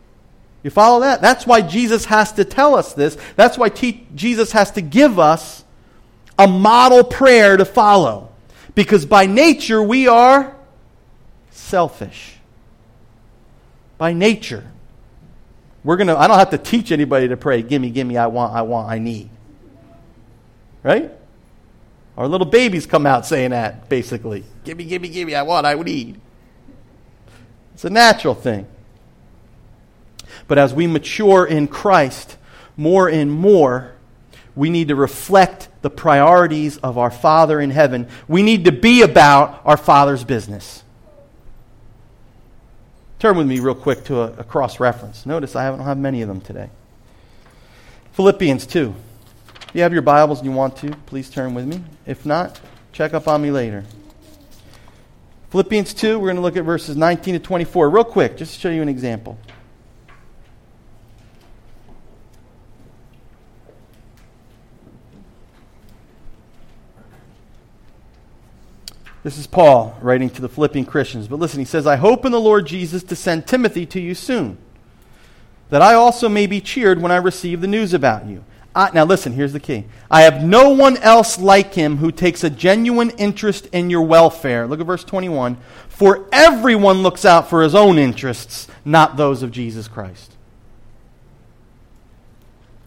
You 0.65 0.71
follow 0.71 1.01
that? 1.01 1.21
That's 1.21 1.47
why 1.47 1.61
Jesus 1.61 2.07
has 2.07 2.33
to 2.33 2.45
tell 2.45 2.75
us 2.75 2.93
this. 2.93 3.17
That's 3.37 3.57
why 3.57 3.69
te- 3.69 4.07
Jesus 4.15 4.51
has 4.53 4.73
to 4.73 4.81
give 4.81 5.19
us 5.19 5.65
a 6.37 6.49
model 6.49 7.05
prayer 7.05 7.57
to 7.57 7.65
follow. 7.65 8.31
Because 8.75 9.07
by 9.07 9.27
nature, 9.27 9.83
we 9.83 10.09
are 10.09 10.57
selfish. 11.51 12.37
By 13.97 14.13
nature. 14.13 14.72
We're 15.85 15.97
gonna, 15.97 16.17
I 16.17 16.29
don't 16.29 16.39
have 16.39 16.51
to 16.51 16.59
teach 16.59 16.93
anybody 16.93 17.29
to 17.29 17.37
pray, 17.37 17.63
gimme, 17.63 17.91
gimme, 17.91 18.17
I 18.17 18.27
want, 18.27 18.55
I 18.55 18.63
want, 18.63 18.89
I 18.89 18.99
need. 18.99 19.29
Right? 20.83 21.11
Our 22.17 22.29
little 22.29 22.47
babies 22.47 22.87
come 22.87 23.07
out 23.07 23.27
saying 23.27 23.51
that, 23.51 23.89
basically. 23.89 24.45
Gimme, 24.65 24.85
gimme, 24.85 25.09
gimme, 25.09 25.35
I 25.35 25.43
want, 25.43 25.67
I 25.67 25.75
need. 25.75 26.21
It's 27.75 27.85
a 27.85 27.91
natural 27.91 28.35
thing. 28.35 28.67
But 30.47 30.59
as 30.59 30.75
we 30.75 30.87
mature 30.87 31.47
in 31.47 31.69
Christ 31.69 32.37
more 32.77 33.09
and 33.09 33.31
more, 33.31 33.93
we 34.55 34.71
need 34.71 34.89
to 34.89 34.95
reflect 34.95 35.69
the 35.83 35.91
priorities 35.91 36.77
of 36.79 36.99
our 36.99 37.11
Father 37.11 37.61
in 37.61 37.71
heaven. 37.71 38.09
We 38.29 38.43
need 38.43 38.67
to 38.67 38.73
be 38.73 39.03
about 39.03 39.63
our 39.65 39.77
Father's 39.77 40.25
business. 40.25 40.85
Turn 43.23 43.37
with 43.37 43.47
me 43.47 43.61
real 43.61 43.77
quick 43.77 44.03
to 44.07 44.23
a, 44.23 44.33
a 44.39 44.43
cross 44.43 44.81
reference. 44.81 45.27
Notice 45.27 45.55
I 45.55 45.69
don't 45.69 45.79
have 45.79 45.97
many 45.97 46.23
of 46.23 46.29
them 46.29 46.41
today. 46.41 46.71
Philippians 48.15 48.67
2. 48.67 48.93
If 49.69 49.75
you 49.75 49.83
have 49.83 49.93
your 49.93 50.03
Bibles 50.03 50.41
and 50.41 50.51
you 50.51 50.51
want 50.51 50.77
to, 50.79 50.91
please 51.07 51.31
turn 51.31 51.55
with 51.55 51.65
me. 51.65 51.85
If 52.05 52.27
not, 52.27 52.61
check 52.91 53.15
up 53.15 53.29
on 53.29 53.41
me 53.41 53.53
later. 53.53 53.85
Philippians 55.51 55.95
2, 55.95 56.19
we're 56.19 56.27
going 56.27 56.35
to 56.35 56.43
look 56.43 56.57
at 56.57 56.65
verses 56.65 56.97
19 56.97 57.35
to 57.35 57.39
24. 57.39 57.91
Real 57.91 58.03
quick, 58.03 58.37
just 58.37 58.55
to 58.55 58.61
show 58.61 58.71
you 58.71 58.83
an 58.83 58.89
example. 58.89 59.39
This 69.23 69.39
is 69.39 69.47
Paul 69.47 69.97
writing 70.03 70.31
to 70.31 70.43
the 70.43 70.49
Philippian 70.49 70.85
Christians. 70.85 71.29
But 71.29 71.39
listen, 71.39 71.61
he 71.61 71.65
says, 71.65 71.87
I 71.87 71.97
hope 71.97 72.25
in 72.25 72.33
the 72.33 72.41
Lord 72.41 72.67
Jesus 72.67 73.03
to 73.05 73.17
send 73.17 73.47
Timothy 73.47 73.87
to 73.87 74.01
you 74.01 74.15
soon, 74.15 74.59
that 75.71 75.83
I 75.83 75.95
also 75.95 76.29
may 76.29 76.47
be 76.47 76.61
cheered 76.61 77.01
when 77.01 77.13
I 77.13 77.17
receive 77.17 77.61
the 77.61 77.69
news 77.69 77.95
about 77.95 78.27
you. 78.27 78.45
I, 78.75 78.91
now, 78.93 79.05
listen, 79.05 79.35
here's 79.35 79.53
the 79.53 79.61
key. 79.61 79.85
I 80.11 80.23
have 80.23 80.43
no 80.43 80.71
one 80.71 80.97
else 80.99 81.39
like 81.39 81.75
him 81.75 81.99
who 81.99 82.11
takes 82.11 82.43
a 82.43 82.49
genuine 82.49 83.11
interest 83.11 83.67
in 83.67 83.91
your 83.91 84.03
welfare. 84.03 84.67
Look 84.67 84.81
at 84.81 84.87
verse 84.87 85.05
21. 85.05 85.59
For 85.89 86.27
everyone 86.33 87.03
looks 87.03 87.27
out 87.27 87.51
for 87.51 87.63
his 87.63 87.75
own 87.75 87.99
interests, 87.99 88.67
not 88.85 89.19
those 89.19 89.43
of 89.43 89.51
Jesus 89.51 89.89
Christ. 89.89 90.37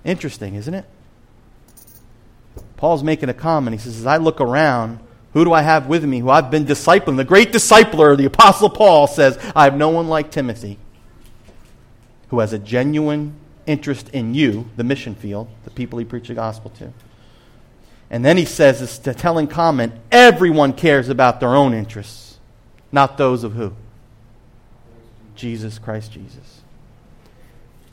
Interesting, 0.03 0.55
isn't 0.55 0.73
it? 0.73 0.85
Paul's 2.77 3.03
making 3.03 3.29
a 3.29 3.33
comment. 3.33 3.75
He 3.75 3.79
says, 3.79 3.99
As 3.99 4.05
I 4.07 4.17
look 4.17 4.41
around, 4.41 4.99
who 5.35 5.43
do 5.43 5.51
I 5.51 5.61
have 5.61 5.87
with 5.87 6.05
me 6.05 6.19
who 6.19 6.29
I've 6.29 6.49
been 6.49 6.65
discipling? 6.65 7.17
The 7.17 7.25
great 7.25 7.51
discipler, 7.51 8.15
the 8.15 8.23
Apostle 8.23 8.69
Paul, 8.69 9.05
says, 9.05 9.37
I 9.53 9.65
have 9.65 9.75
no 9.75 9.89
one 9.89 10.07
like 10.07 10.31
Timothy 10.31 10.79
who 12.29 12.39
has 12.39 12.53
a 12.53 12.57
genuine 12.57 13.35
interest 13.65 14.07
in 14.09 14.33
you, 14.33 14.69
the 14.77 14.83
mission 14.85 15.13
field, 15.13 15.49
the 15.65 15.71
people 15.71 15.99
he 15.99 16.05
preached 16.05 16.29
the 16.29 16.35
gospel 16.35 16.71
to. 16.77 16.93
And 18.09 18.23
then 18.23 18.37
he 18.37 18.45
says 18.45 18.79
this 18.79 18.97
to 18.99 19.13
telling 19.13 19.47
comment 19.47 19.91
everyone 20.09 20.71
cares 20.71 21.09
about 21.09 21.41
their 21.41 21.53
own 21.53 21.73
interests, 21.73 22.39
not 22.93 23.17
those 23.17 23.43
of 23.43 23.53
who? 23.55 23.73
Jesus 25.35 25.79
Christ 25.79 26.13
Jesus. 26.13 26.61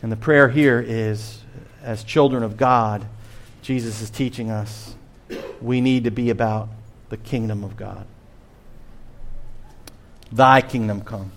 And 0.00 0.12
the 0.12 0.16
prayer 0.16 0.48
here 0.48 0.80
is 0.80 1.42
as 1.82 2.04
children 2.04 2.44
of 2.44 2.56
God, 2.56 3.04
Jesus 3.62 4.00
is 4.00 4.10
teaching 4.10 4.48
us 4.48 4.94
we 5.60 5.80
need 5.80 6.04
to 6.04 6.12
be 6.12 6.30
about 6.30 6.68
the 7.12 7.18
kingdom 7.18 7.62
of 7.62 7.76
God. 7.76 8.06
Thy 10.32 10.62
kingdom 10.62 11.02
come. 11.02 11.30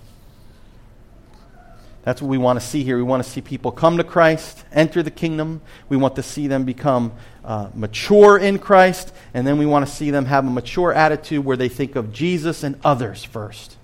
That's 2.04 2.22
what 2.22 2.30
we 2.30 2.38
want 2.38 2.62
to 2.62 2.66
see 2.66 2.82
here. 2.82 2.96
We 2.96 3.04
want 3.04 3.22
to 3.22 3.30
see 3.30 3.42
people 3.42 3.74
come 3.74 3.98
to 3.98 4.06
Christ, 4.06 4.64
enter 4.72 5.04
the 5.04 5.12
kingdom. 5.12 5.60
We 5.90 5.98
want 5.98 6.16
to 6.16 6.24
see 6.24 6.48
them 6.48 6.64
become 6.64 7.12
uh, 7.44 7.72
mature 7.74 8.38
in 8.38 8.58
Christ, 8.58 9.14
and 9.34 9.46
then 9.46 9.58
we 9.58 9.66
want 9.66 9.86
to 9.86 9.92
see 9.92 10.12
them 10.12 10.24
have 10.28 10.48
a 10.48 10.50
mature 10.50 10.94
attitude 10.94 11.44
where 11.44 11.58
they 11.58 11.68
think 11.68 11.98
of 11.98 12.14
Jesus 12.14 12.64
and 12.64 12.80
others 12.86 13.26
first. 13.26 13.76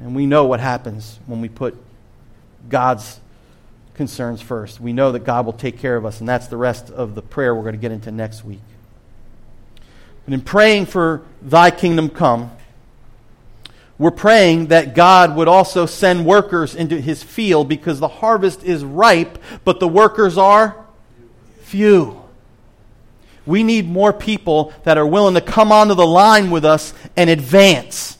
And 0.00 0.16
we 0.16 0.24
know 0.24 0.46
what 0.46 0.60
happens 0.60 1.18
when 1.26 1.42
we 1.42 1.50
put 1.50 1.76
God's 2.70 3.20
concerns 3.92 4.40
first. 4.40 4.80
We 4.80 4.94
know 4.94 5.12
that 5.12 5.24
God 5.24 5.44
will 5.44 5.52
take 5.52 5.78
care 5.78 5.94
of 5.96 6.06
us, 6.06 6.20
and 6.20 6.28
that's 6.28 6.46
the 6.46 6.56
rest 6.56 6.88
of 6.88 7.14
the 7.14 7.22
prayer 7.22 7.54
we're 7.54 7.64
going 7.64 7.74
to 7.74 7.80
get 7.80 7.92
into 7.92 8.10
next 8.10 8.46
week. 8.46 8.62
And 10.26 10.34
in 10.34 10.40
praying 10.40 10.86
for 10.86 11.22
thy 11.40 11.70
kingdom 11.70 12.10
come, 12.10 12.50
we're 13.98 14.10
praying 14.10 14.66
that 14.66 14.94
God 14.94 15.36
would 15.36 15.48
also 15.48 15.86
send 15.86 16.26
workers 16.26 16.74
into 16.74 17.00
his 17.00 17.22
field 17.22 17.68
because 17.68 17.98
the 17.98 18.08
harvest 18.08 18.62
is 18.62 18.84
ripe, 18.84 19.38
but 19.64 19.80
the 19.80 19.88
workers 19.88 20.36
are 20.36 20.84
few. 21.62 22.22
We 23.46 23.62
need 23.62 23.88
more 23.88 24.12
people 24.12 24.72
that 24.82 24.98
are 24.98 25.06
willing 25.06 25.34
to 25.34 25.40
come 25.40 25.72
onto 25.72 25.94
the 25.94 26.06
line 26.06 26.50
with 26.50 26.64
us 26.64 26.92
and 27.16 27.30
advance. 27.30 28.18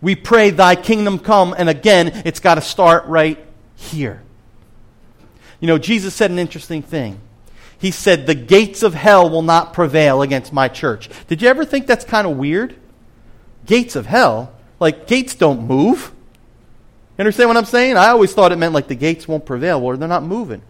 We 0.00 0.14
pray, 0.14 0.50
Thy 0.50 0.76
kingdom 0.76 1.18
come, 1.18 1.54
and 1.56 1.68
again, 1.68 2.22
it's 2.24 2.38
got 2.38 2.56
to 2.56 2.60
start 2.60 3.06
right 3.06 3.44
here. 3.74 4.22
You 5.58 5.66
know, 5.66 5.78
Jesus 5.78 6.14
said 6.14 6.30
an 6.30 6.38
interesting 6.38 6.82
thing. 6.82 7.18
He 7.78 7.90
said, 7.90 8.26
The 8.26 8.34
gates 8.34 8.82
of 8.82 8.94
hell 8.94 9.28
will 9.28 9.42
not 9.42 9.72
prevail 9.72 10.22
against 10.22 10.52
my 10.52 10.68
church. 10.68 11.08
Did 11.28 11.42
you 11.42 11.48
ever 11.48 11.64
think 11.64 11.86
that's 11.86 12.04
kind 12.04 12.26
of 12.26 12.36
weird? 12.36 12.76
Gates 13.66 13.96
of 13.96 14.06
hell? 14.06 14.52
Like, 14.78 15.06
gates 15.06 15.34
don't 15.34 15.66
move. 15.66 16.12
You 17.16 17.22
understand 17.22 17.48
what 17.48 17.56
I'm 17.56 17.64
saying? 17.64 17.96
I 17.96 18.08
always 18.08 18.34
thought 18.34 18.52
it 18.52 18.56
meant 18.56 18.74
like 18.74 18.88
the 18.88 18.94
gates 18.94 19.26
won't 19.26 19.46
prevail. 19.46 19.80
Well, 19.80 19.96
they're 19.96 20.08
not 20.08 20.22
moving. 20.22 20.62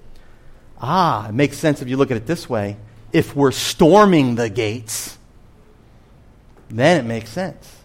Ah, 0.81 1.29
it 1.29 1.33
makes 1.33 1.59
sense 1.59 1.83
if 1.83 1.89
you 1.89 1.97
look 1.97 2.11
at 2.11 2.17
it 2.17 2.27
this 2.27 2.49
way. 2.49 2.77
If 3.13 3.35
we're 3.35 3.53
storming 3.53 4.35
the 4.35 4.49
gates, 4.49 5.19
then 6.69 6.99
it 6.99 7.09
makes 7.09 7.31
sense. 7.31 7.77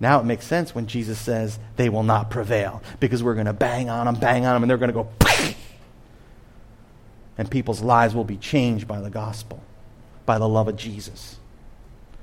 Now 0.00 0.20
it 0.20 0.24
makes 0.24 0.46
sense 0.46 0.74
when 0.74 0.86
Jesus 0.86 1.18
says 1.18 1.58
they 1.76 1.88
will 1.88 2.04
not 2.04 2.30
prevail 2.30 2.82
because 3.00 3.22
we're 3.22 3.34
going 3.34 3.46
to 3.46 3.52
bang 3.52 3.90
on 3.90 4.06
them, 4.06 4.14
bang 4.14 4.46
on 4.46 4.54
them, 4.54 4.62
and 4.62 4.70
they're 4.70 4.78
going 4.78 4.92
to 4.92 4.94
go, 4.94 5.08
and 7.38 7.50
people's 7.50 7.80
lives 7.80 8.14
will 8.14 8.24
be 8.24 8.36
changed 8.36 8.86
by 8.86 9.00
the 9.00 9.10
gospel, 9.10 9.62
by 10.26 10.38
the 10.38 10.48
love 10.48 10.68
of 10.68 10.76
Jesus. 10.76 11.36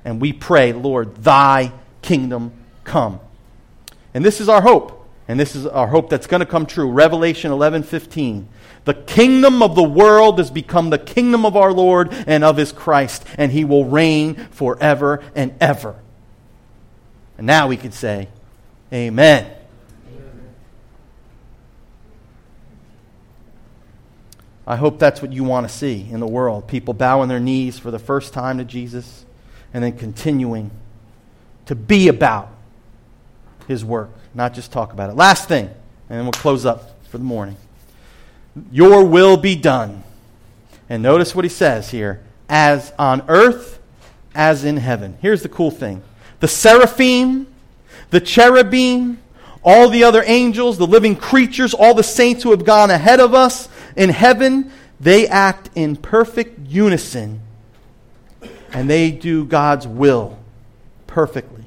And 0.04 0.22
we 0.22 0.34
pray, 0.34 0.74
Lord, 0.74 1.16
thy 1.16 1.72
kingdom 2.02 2.52
come. 2.84 3.20
And 4.14 4.24
this 4.24 4.40
is 4.40 4.50
our 4.50 4.62
hope. 4.62 5.02
And 5.28 5.40
this 5.40 5.56
is 5.56 5.66
our 5.66 5.88
hope 5.88 6.10
that's 6.10 6.28
going 6.28 6.42
to 6.42 6.46
come 6.46 6.68
true. 6.68 6.92
Revelation 6.92 7.52
11 7.52 7.82
15. 7.84 8.48
The 8.84 8.94
kingdom 8.94 9.64
of 9.64 9.74
the 9.74 9.84
world 9.84 10.38
has 10.38 10.52
become 10.52 10.92
the 10.92 11.00
kingdom 11.00 11.46
of 11.46 11.58
our 11.58 11.74
Lord 11.74 12.14
and 12.28 12.44
of 12.44 12.58
his 12.58 12.72
Christ, 12.72 13.26
and 13.36 13.52
he 13.52 13.66
will 13.66 13.86
reign 13.86 14.36
forever 14.52 15.24
and 15.34 15.56
ever. 15.60 15.96
And 17.40 17.48
now 17.48 17.68
we 17.68 17.78
can 17.78 17.92
say, 17.92 18.30
Amen. 18.94 19.52
I 24.68 24.76
hope 24.76 24.98
that's 24.98 25.22
what 25.22 25.32
you 25.32 25.44
want 25.44 25.68
to 25.68 25.74
see 25.74 26.08
in 26.10 26.20
the 26.20 26.28
world. 26.28 26.68
People 26.68 26.94
bowing 26.94 27.30
their 27.30 27.40
knees 27.40 27.78
for 27.78 27.92
the 27.92 28.00
first 28.00 28.34
time 28.34 28.58
to 28.58 28.66
Jesus 28.66 29.26
and 29.74 29.84
then 29.84 29.98
continuing 29.98 30.72
to 31.68 31.76
be 31.76 32.08
about 32.08 32.50
his 33.68 33.86
work, 33.86 34.10
not 34.34 34.54
just 34.54 34.72
talk 34.72 34.94
about 34.94 35.10
it. 35.10 35.16
Last 35.16 35.48
thing, 35.48 35.66
and 35.66 36.20
then 36.20 36.24
we'll 36.24 36.32
close 36.32 36.66
up 36.66 36.96
for 37.10 37.18
the 37.18 37.24
morning. 37.24 37.58
Your 38.72 39.04
will 39.04 39.38
be 39.38 39.56
done. 39.56 40.04
And 40.90 41.04
notice 41.04 41.36
what 41.36 41.46
he 41.46 41.50
says 41.50 41.90
here 41.90 42.24
as 42.48 42.94
on 42.98 43.24
earth 43.28 43.80
as 44.34 44.64
in 44.64 44.78
heaven. 44.78 45.18
Here's 45.22 45.42
the 45.42 45.50
cool 45.50 45.72
thing 45.72 46.04
the 46.40 46.48
seraphim, 46.48 47.48
the 48.12 48.20
cherubim, 48.20 49.20
all 49.64 49.90
the 49.90 50.04
other 50.04 50.24
angels, 50.26 50.78
the 50.78 50.88
living 50.88 51.16
creatures, 51.16 51.74
all 51.74 51.94
the 51.94 52.04
saints 52.04 52.44
who 52.44 52.52
have 52.52 52.66
gone 52.66 52.92
ahead 52.92 53.20
of 53.20 53.34
us 53.34 53.68
in 53.96 54.10
heaven, 54.10 54.72
they 55.00 55.28
act 55.28 55.70
in 55.76 55.96
perfect 55.96 56.68
unison 56.68 57.42
and 58.72 58.90
they 58.90 59.12
do 59.12 59.46
God's 59.46 59.88
will 59.88 60.38
perfectly. 61.08 61.64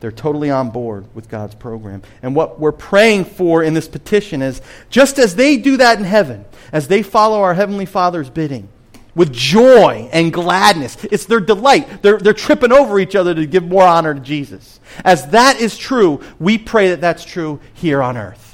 They're 0.00 0.12
totally 0.12 0.50
on 0.50 0.70
board 0.70 1.06
with 1.12 1.28
God's 1.28 1.56
program. 1.56 2.02
And 2.22 2.36
what 2.36 2.60
we're 2.60 2.70
praying 2.70 3.24
for 3.24 3.64
in 3.64 3.74
this 3.74 3.88
petition 3.88 4.42
is 4.42 4.62
just 4.90 5.18
as 5.18 5.34
they 5.34 5.56
do 5.56 5.76
that 5.78 5.98
in 5.98 6.04
heaven, 6.04 6.44
as 6.70 6.86
they 6.86 7.02
follow 7.02 7.40
our 7.40 7.54
Heavenly 7.54 7.86
Father's 7.86 8.30
bidding, 8.30 8.68
with 9.16 9.32
joy 9.32 10.08
and 10.12 10.32
gladness. 10.32 10.96
It's 11.10 11.26
their 11.26 11.40
delight. 11.40 12.02
They're, 12.02 12.18
they're 12.18 12.32
tripping 12.32 12.70
over 12.70 13.00
each 13.00 13.16
other 13.16 13.34
to 13.34 13.44
give 13.44 13.64
more 13.64 13.82
honor 13.82 14.14
to 14.14 14.20
Jesus. 14.20 14.78
As 15.04 15.28
that 15.30 15.60
is 15.60 15.76
true, 15.76 16.20
we 16.38 16.58
pray 16.58 16.90
that 16.90 17.00
that's 17.00 17.24
true 17.24 17.58
here 17.74 18.00
on 18.00 18.16
earth. 18.16 18.47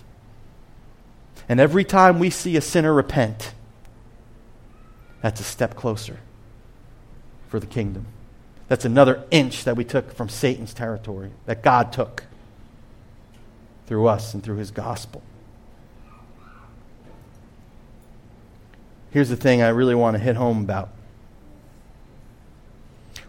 And 1.48 1.60
every 1.60 1.84
time 1.84 2.18
we 2.18 2.30
see 2.30 2.56
a 2.56 2.60
sinner 2.60 2.92
repent, 2.92 3.52
that's 5.20 5.40
a 5.40 5.44
step 5.44 5.74
closer 5.76 6.20
for 7.48 7.60
the 7.60 7.66
kingdom. 7.66 8.06
That's 8.68 8.84
another 8.84 9.24
inch 9.30 9.64
that 9.64 9.76
we 9.76 9.84
took 9.84 10.12
from 10.12 10.28
Satan's 10.28 10.72
territory, 10.72 11.30
that 11.46 11.62
God 11.62 11.92
took 11.92 12.24
through 13.86 14.06
us 14.06 14.32
and 14.34 14.42
through 14.42 14.56
his 14.56 14.70
gospel. 14.70 15.22
Here's 19.10 19.28
the 19.28 19.36
thing 19.36 19.62
I 19.62 19.68
really 19.68 19.94
want 19.94 20.16
to 20.16 20.22
hit 20.22 20.36
home 20.36 20.62
about. 20.62 20.88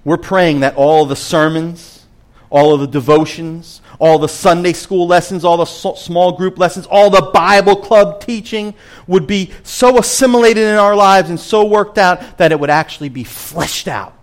We're 0.03 0.17
praying 0.17 0.61
that 0.61 0.75
all 0.75 1.05
the 1.05 1.15
sermons, 1.15 2.04
all 2.49 2.73
of 2.73 2.79
the 2.79 2.87
devotions, 2.87 3.81
all 3.99 4.19
the 4.19 4.27
Sunday 4.27 4.73
school 4.73 5.07
lessons, 5.07 5.43
all 5.43 5.57
the 5.57 5.65
small 5.65 6.31
group 6.33 6.57
lessons, 6.57 6.85
all 6.85 7.09
the 7.09 7.31
Bible 7.33 7.75
club 7.75 8.21
teaching 8.21 8.73
would 9.07 9.27
be 9.27 9.51
so 9.63 9.97
assimilated 9.97 10.63
in 10.63 10.75
our 10.75 10.95
lives 10.95 11.29
and 11.29 11.39
so 11.39 11.65
worked 11.65 11.97
out 11.97 12.37
that 12.37 12.51
it 12.51 12.59
would 12.59 12.69
actually 12.69 13.09
be 13.09 13.23
fleshed 13.23 13.87
out 13.87 14.13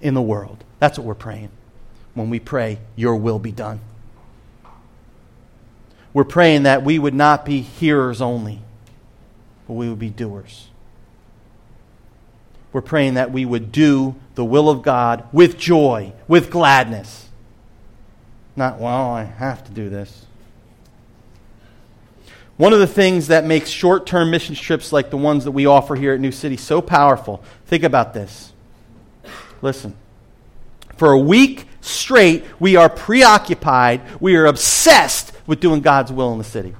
in 0.00 0.14
the 0.14 0.22
world. 0.22 0.64
That's 0.78 0.98
what 0.98 1.06
we're 1.06 1.14
praying 1.14 1.50
when 2.14 2.30
we 2.30 2.40
pray, 2.40 2.78
Your 2.96 3.16
will 3.16 3.38
be 3.38 3.52
done. 3.52 3.80
We're 6.12 6.24
praying 6.24 6.64
that 6.64 6.82
we 6.82 6.98
would 6.98 7.14
not 7.14 7.44
be 7.44 7.60
hearers 7.60 8.20
only, 8.20 8.60
but 9.66 9.74
we 9.74 9.88
would 9.88 9.98
be 9.98 10.10
doers. 10.10 10.68
We're 12.72 12.80
praying 12.80 13.14
that 13.14 13.32
we 13.32 13.44
would 13.44 13.72
do 13.72 14.16
the 14.34 14.44
will 14.44 14.68
of 14.68 14.82
God 14.82 15.24
with 15.32 15.58
joy, 15.58 16.12
with 16.28 16.50
gladness. 16.50 17.29
Not, 18.60 18.78
well, 18.78 19.08
I 19.12 19.22
have 19.22 19.64
to 19.64 19.72
do 19.72 19.88
this. 19.88 20.26
One 22.58 22.74
of 22.74 22.78
the 22.78 22.86
things 22.86 23.28
that 23.28 23.46
makes 23.46 23.70
short 23.70 24.06
term 24.06 24.30
mission 24.30 24.54
trips 24.54 24.92
like 24.92 25.08
the 25.08 25.16
ones 25.16 25.44
that 25.44 25.52
we 25.52 25.64
offer 25.64 25.96
here 25.96 26.12
at 26.12 26.20
New 26.20 26.30
City 26.30 26.58
so 26.58 26.82
powerful, 26.82 27.42
think 27.64 27.84
about 27.84 28.12
this. 28.12 28.52
Listen. 29.62 29.96
For 30.98 31.10
a 31.12 31.18
week 31.18 31.68
straight, 31.80 32.44
we 32.60 32.76
are 32.76 32.90
preoccupied, 32.90 34.02
we 34.20 34.36
are 34.36 34.44
obsessed 34.44 35.32
with 35.46 35.60
doing 35.60 35.80
God's 35.80 36.12
will 36.12 36.30
in 36.32 36.36
the 36.36 36.44
city. 36.44 36.74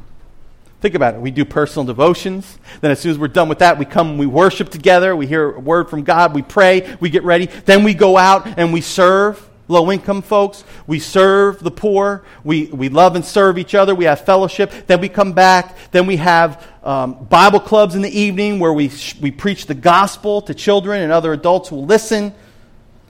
Think 0.83 0.95
about 0.95 1.15
it. 1.15 1.23
We 1.23 1.31
do 1.31 1.47
personal 1.47 1.87
devotions. 1.87 2.59
Then, 2.83 2.91
as 2.91 3.01
soon 3.01 3.13
as 3.13 3.19
we're 3.19 3.29
done 3.29 3.49
with 3.49 3.61
that, 3.61 3.79
we 3.79 3.87
come 3.87 4.19
we 4.19 4.27
worship 4.27 4.69
together. 4.69 5.17
We 5.17 5.27
hear 5.27 5.53
a 5.53 5.61
word 5.61 5.89
from 5.89 6.05
God. 6.05 6.35
We 6.35 6.43
pray. 6.43 6.95
We 7.01 7.09
get 7.09 7.25
ready. 7.25 7.47
Then 7.47 7.85
we 7.85 7.95
go 7.95 8.19
out 8.19 8.47
and 8.59 8.71
we 8.71 8.83
serve 8.83 9.50
low 9.71 9.91
income 9.91 10.21
folks. 10.21 10.65
We 10.87 10.99
serve 10.99 11.63
the 11.63 11.71
poor. 11.71 12.25
We, 12.45 12.67
we 12.67 12.89
love 12.89 13.17
and 13.17 13.25
serve 13.25 13.57
each 13.57 13.75
other. 13.75 13.95
We 13.95 14.05
have 14.05 14.25
fellowship. 14.25 14.73
Then 14.87 15.01
we 15.01 15.09
come 15.09 15.33
back. 15.33 15.77
Then 15.93 16.07
we 16.07 16.17
have 16.17 16.67
um, 16.83 17.25
Bible 17.25 17.61
clubs 17.61 17.95
in 17.95 18.03
the 18.03 18.11
evening 18.11 18.59
where 18.59 18.73
we, 18.73 18.89
sh- 18.89 19.17
we 19.21 19.31
preach 19.31 19.67
the 19.67 19.75
gospel 19.75 20.43
to 20.43 20.55
children 20.55 21.03
and 21.03 21.13
other 21.13 21.33
adults 21.33 21.69
who 21.69 21.77
will 21.77 21.87
listen. 21.87 22.35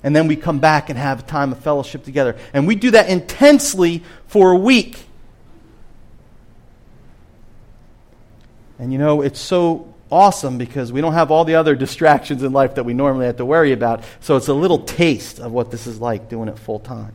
And 0.03 0.15
then 0.15 0.29
we 0.29 0.37
come 0.37 0.61
back 0.61 0.91
and 0.91 0.99
have 0.99 1.21
a 1.21 1.23
time 1.23 1.53
of 1.53 1.59
fellowship 1.59 2.05
together. 2.05 2.37
And 2.53 2.67
we 2.67 2.75
do 2.75 2.93
that 2.93 3.09
intensely 3.09 4.03
for 4.27 4.53
a 4.53 4.57
week. 4.57 5.05
And 8.79 8.93
you 8.93 8.99
know, 8.99 9.21
it's 9.21 9.41
so 9.41 9.90
awesome 10.11 10.59
because 10.59 10.93
we 10.93 11.01
don't 11.01 11.13
have 11.13 11.31
all 11.31 11.45
the 11.45 11.55
other 11.55 11.75
distractions 11.75 12.43
in 12.43 12.53
life 12.53 12.75
that 12.75 12.85
we 12.85 12.95
normally 12.95 13.27
have 13.27 13.37
to 13.37 13.45
worry 13.45 13.73
about. 13.73 14.03
So 14.21 14.37
it's 14.37 14.49
a 14.49 14.55
little 14.55 14.81
taste 14.81 15.39
of 15.39 15.53
what 15.53 15.71
this 15.71 15.87
is 15.87 16.01
like 16.01 16.29
doing 16.29 16.49
it 16.49 16.59
full 16.59 16.81
time. 16.81 17.15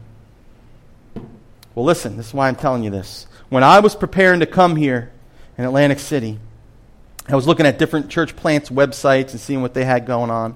Well, 1.74 1.86
listen, 1.86 2.18
this 2.18 2.28
is 2.28 2.34
why 2.34 2.48
I'm 2.48 2.56
telling 2.56 2.84
you 2.84 2.90
this. 2.90 3.28
When 3.50 3.64
I 3.64 3.80
was 3.80 3.96
preparing 3.96 4.40
to 4.40 4.46
come 4.46 4.76
here 4.76 5.12
in 5.58 5.66
Atlantic 5.66 6.00
City, 6.00 6.40
I 7.28 7.36
was 7.36 7.48
looking 7.48 7.66
at 7.66 7.78
different 7.78 8.10
church 8.10 8.36
plants' 8.36 8.70
websites 8.70 9.32
and 9.32 9.40
seeing 9.40 9.62
what 9.62 9.74
they 9.74 9.84
had 9.84 10.06
going 10.06 10.30
on. 10.30 10.56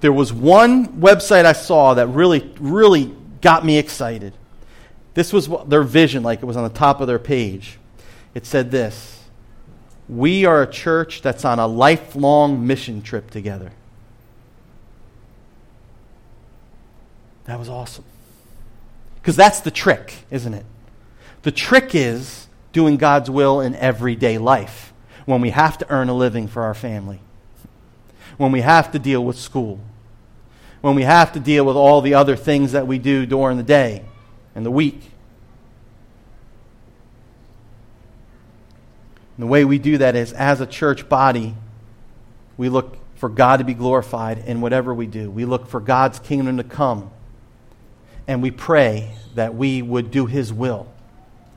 There 0.00 0.12
was 0.12 0.32
one 0.32 1.00
website 1.00 1.44
I 1.44 1.52
saw 1.52 1.94
that 1.94 2.08
really, 2.08 2.52
really 2.60 3.14
got 3.40 3.64
me 3.64 3.78
excited. 3.78 4.34
This 5.14 5.32
was 5.32 5.48
their 5.66 5.82
vision, 5.82 6.22
like 6.22 6.42
it 6.42 6.46
was 6.46 6.56
on 6.56 6.64
the 6.64 6.70
top 6.70 7.00
of 7.00 7.06
their 7.06 7.18
page. 7.18 7.78
It 8.34 8.46
said 8.46 8.70
this 8.70 9.21
we 10.16 10.44
are 10.44 10.62
a 10.62 10.70
church 10.70 11.22
that's 11.22 11.44
on 11.44 11.58
a 11.58 11.66
lifelong 11.66 12.66
mission 12.66 13.00
trip 13.02 13.30
together. 13.30 13.72
That 17.44 17.58
was 17.58 17.68
awesome. 17.68 18.04
Because 19.16 19.36
that's 19.36 19.60
the 19.60 19.70
trick, 19.70 20.14
isn't 20.30 20.52
it? 20.52 20.66
The 21.42 21.52
trick 21.52 21.94
is 21.94 22.46
doing 22.72 22.96
God's 22.96 23.30
will 23.30 23.60
in 23.60 23.74
everyday 23.76 24.38
life 24.38 24.92
when 25.24 25.40
we 25.40 25.50
have 25.50 25.78
to 25.78 25.90
earn 25.90 26.08
a 26.08 26.14
living 26.14 26.46
for 26.46 26.62
our 26.62 26.74
family, 26.74 27.20
when 28.36 28.52
we 28.52 28.60
have 28.60 28.92
to 28.92 28.98
deal 28.98 29.24
with 29.24 29.38
school, 29.38 29.80
when 30.80 30.94
we 30.94 31.02
have 31.02 31.32
to 31.32 31.40
deal 31.40 31.64
with 31.64 31.76
all 31.76 32.00
the 32.00 32.14
other 32.14 32.36
things 32.36 32.72
that 32.72 32.86
we 32.86 32.98
do 32.98 33.24
during 33.24 33.56
the 33.56 33.62
day 33.62 34.04
and 34.54 34.66
the 34.66 34.70
week. 34.70 35.11
And 39.36 39.44
the 39.44 39.46
way 39.46 39.64
we 39.64 39.78
do 39.78 39.98
that 39.98 40.14
is 40.14 40.32
as 40.32 40.60
a 40.60 40.66
church 40.66 41.08
body, 41.08 41.54
we 42.56 42.68
look 42.68 42.96
for 43.16 43.28
God 43.28 43.58
to 43.58 43.64
be 43.64 43.74
glorified 43.74 44.38
in 44.38 44.60
whatever 44.60 44.92
we 44.92 45.06
do. 45.06 45.30
We 45.30 45.44
look 45.44 45.68
for 45.68 45.80
God's 45.80 46.18
kingdom 46.18 46.56
to 46.56 46.64
come. 46.64 47.10
And 48.26 48.42
we 48.42 48.50
pray 48.50 49.14
that 49.34 49.54
we 49.54 49.82
would 49.82 50.10
do 50.10 50.26
His 50.26 50.52
will 50.52 50.86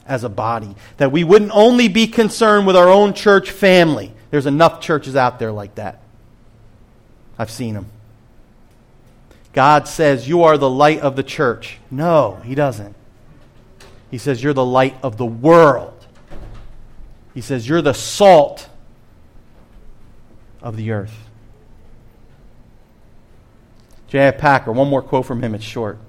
as 0.05 0.23
a 0.23 0.29
body. 0.29 0.75
That 0.97 1.11
we 1.11 1.23
wouldn't 1.23 1.51
only 1.53 1.87
be 1.87 2.07
concerned 2.07 2.67
with 2.67 2.75
our 2.75 2.89
own 2.89 3.13
church 3.13 3.51
family. 3.51 4.13
There's 4.31 4.45
enough 4.45 4.81
churches 4.81 5.15
out 5.15 5.39
there 5.39 5.51
like 5.51 5.75
that. 5.75 6.01
I've 7.37 7.51
seen 7.51 7.73
them. 7.73 7.87
God 9.53 9.87
says, 9.87 10.27
You 10.27 10.43
are 10.43 10.57
the 10.57 10.69
light 10.69 10.99
of 10.99 11.15
the 11.15 11.23
church. 11.23 11.77
No, 11.89 12.39
He 12.43 12.55
doesn't. 12.55 12.95
He 14.11 14.17
says, 14.17 14.43
You're 14.43 14.53
the 14.53 14.65
light 14.65 14.95
of 15.01 15.17
the 15.17 15.25
world. 15.25 15.94
He 17.35 17.41
says, 17.41 17.69
You're 17.69 17.83
the 17.83 17.93
salt 17.93 18.67
of 20.63 20.77
the 20.77 20.89
earth. 20.89 21.13
J.I. 24.07 24.31
Packer, 24.31 24.71
one 24.71 24.87
more 24.87 25.01
quote 25.01 25.25
from 25.25 25.43
him, 25.43 25.53
it's 25.53 25.63
short. 25.63 25.99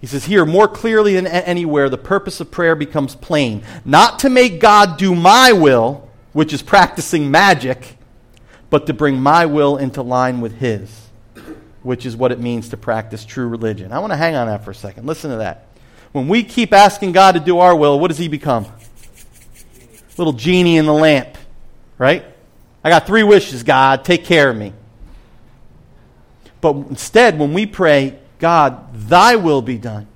He 0.00 0.06
says, 0.06 0.24
Here, 0.24 0.44
more 0.44 0.66
clearly 0.66 1.14
than 1.14 1.26
anywhere, 1.26 1.88
the 1.88 1.96
purpose 1.96 2.40
of 2.40 2.50
prayer 2.50 2.74
becomes 2.74 3.14
plain. 3.14 3.62
Not 3.84 4.18
to 4.20 4.28
make 4.28 4.60
God 4.60 4.98
do 4.98 5.14
my 5.14 5.52
will, 5.52 6.08
which 6.32 6.52
is 6.52 6.62
practicing 6.62 7.30
magic, 7.30 7.96
but 8.68 8.86
to 8.86 8.92
bring 8.92 9.20
my 9.20 9.46
will 9.46 9.76
into 9.76 10.02
line 10.02 10.40
with 10.40 10.58
His, 10.58 11.08
which 11.82 12.04
is 12.04 12.16
what 12.16 12.32
it 12.32 12.40
means 12.40 12.70
to 12.70 12.76
practice 12.76 13.24
true 13.24 13.46
religion. 13.46 13.92
I 13.92 14.00
want 14.00 14.12
to 14.12 14.16
hang 14.16 14.34
on 14.34 14.48
that 14.48 14.64
for 14.64 14.72
a 14.72 14.74
second. 14.74 15.06
Listen 15.06 15.30
to 15.30 15.36
that. 15.36 15.68
When 16.10 16.26
we 16.26 16.42
keep 16.42 16.72
asking 16.72 17.12
God 17.12 17.32
to 17.32 17.40
do 17.40 17.60
our 17.60 17.76
will, 17.76 18.00
what 18.00 18.08
does 18.08 18.18
He 18.18 18.26
become? 18.26 18.66
Little 20.16 20.32
genie 20.34 20.76
in 20.76 20.86
the 20.86 20.92
lamp, 20.92 21.38
right? 21.96 22.24
I 22.84 22.90
got 22.90 23.06
three 23.06 23.22
wishes, 23.22 23.62
God. 23.62 24.04
Take 24.04 24.24
care 24.24 24.50
of 24.50 24.56
me. 24.56 24.74
But 26.60 26.76
instead, 26.76 27.38
when 27.38 27.54
we 27.54 27.66
pray, 27.66 28.18
God, 28.38 28.94
thy 28.94 29.36
will 29.36 29.62
be 29.62 29.78
done, 29.78 30.06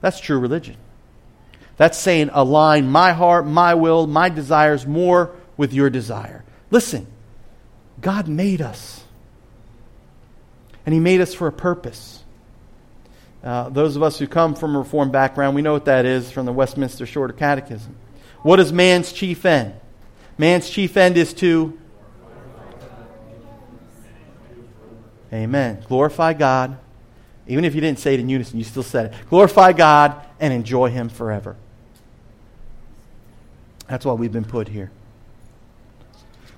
that's 0.00 0.20
true 0.20 0.38
religion. 0.38 0.76
That's 1.76 1.98
saying, 1.98 2.30
align 2.32 2.90
my 2.90 3.12
heart, 3.12 3.46
my 3.46 3.74
will, 3.74 4.06
my 4.06 4.28
desires 4.28 4.86
more 4.86 5.34
with 5.56 5.72
your 5.72 5.90
desire. 5.90 6.44
Listen, 6.70 7.06
God 8.00 8.28
made 8.28 8.60
us, 8.60 9.04
and 10.84 10.94
He 10.94 11.00
made 11.00 11.20
us 11.20 11.34
for 11.34 11.46
a 11.46 11.52
purpose. 11.52 12.22
Uh, 13.42 13.70
those 13.70 13.96
of 13.96 14.02
us 14.02 14.18
who 14.18 14.26
come 14.26 14.54
from 14.54 14.76
a 14.76 14.78
Reformed 14.78 15.12
background, 15.12 15.54
we 15.54 15.62
know 15.62 15.72
what 15.72 15.86
that 15.86 16.04
is 16.04 16.30
from 16.30 16.44
the 16.44 16.52
Westminster 16.52 17.06
Shorter 17.06 17.32
Catechism. 17.32 17.96
What 18.42 18.60
is 18.60 18.72
man's 18.72 19.12
chief 19.12 19.44
end? 19.44 19.74
Man's 20.38 20.70
chief 20.70 20.96
end 20.96 21.16
is 21.16 21.34
to 21.34 21.78
Amen. 25.32 25.84
Glorify 25.86 26.32
God. 26.32 26.76
Even 27.46 27.64
if 27.64 27.74
you 27.74 27.80
didn't 27.80 28.00
say 28.00 28.14
it 28.14 28.20
in 28.20 28.28
unison, 28.28 28.58
you 28.58 28.64
still 28.64 28.82
said 28.82 29.06
it. 29.06 29.28
Glorify 29.28 29.72
God 29.72 30.20
and 30.40 30.52
enjoy 30.52 30.90
Him 30.90 31.08
forever. 31.08 31.56
That's 33.86 34.04
why 34.04 34.14
we've 34.14 34.32
been 34.32 34.44
put 34.44 34.68
here. 34.68 34.90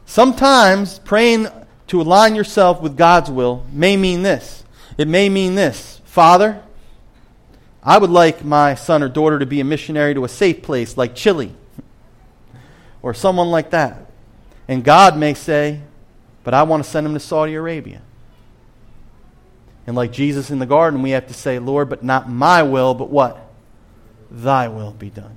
Sometimes 0.06 0.98
praying 1.00 1.48
to 1.88 2.00
align 2.00 2.34
yourself 2.34 2.80
with 2.80 2.96
God's 2.96 3.30
will 3.30 3.66
may 3.72 3.96
mean 3.96 4.22
this. 4.22 4.64
It 4.96 5.08
may 5.08 5.28
mean 5.28 5.54
this 5.54 6.00
Father, 6.04 6.62
I 7.82 7.98
would 7.98 8.10
like 8.10 8.44
my 8.44 8.74
son 8.74 9.02
or 9.02 9.08
daughter 9.08 9.38
to 9.38 9.46
be 9.46 9.60
a 9.60 9.64
missionary 9.64 10.14
to 10.14 10.24
a 10.24 10.28
safe 10.28 10.62
place 10.62 10.96
like 10.96 11.14
Chile 11.14 11.54
or 13.02 13.12
someone 13.12 13.50
like 13.50 13.70
that. 13.70 14.06
And 14.68 14.84
God 14.84 15.16
may 15.16 15.34
say, 15.34 15.80
But 16.44 16.54
I 16.54 16.62
want 16.62 16.84
to 16.84 16.88
send 16.88 17.06
him 17.06 17.14
to 17.14 17.20
Saudi 17.20 17.54
Arabia. 17.54 18.02
And 19.86 19.96
like 19.96 20.12
Jesus 20.12 20.50
in 20.50 20.58
the 20.58 20.66
garden, 20.66 21.02
we 21.02 21.10
have 21.10 21.26
to 21.26 21.34
say, 21.34 21.58
Lord, 21.58 21.88
but 21.88 22.04
not 22.04 22.30
my 22.30 22.62
will, 22.62 22.94
but 22.94 23.10
what? 23.10 23.52
Thy 24.30 24.68
will 24.68 24.92
be 24.92 25.10
done. 25.10 25.36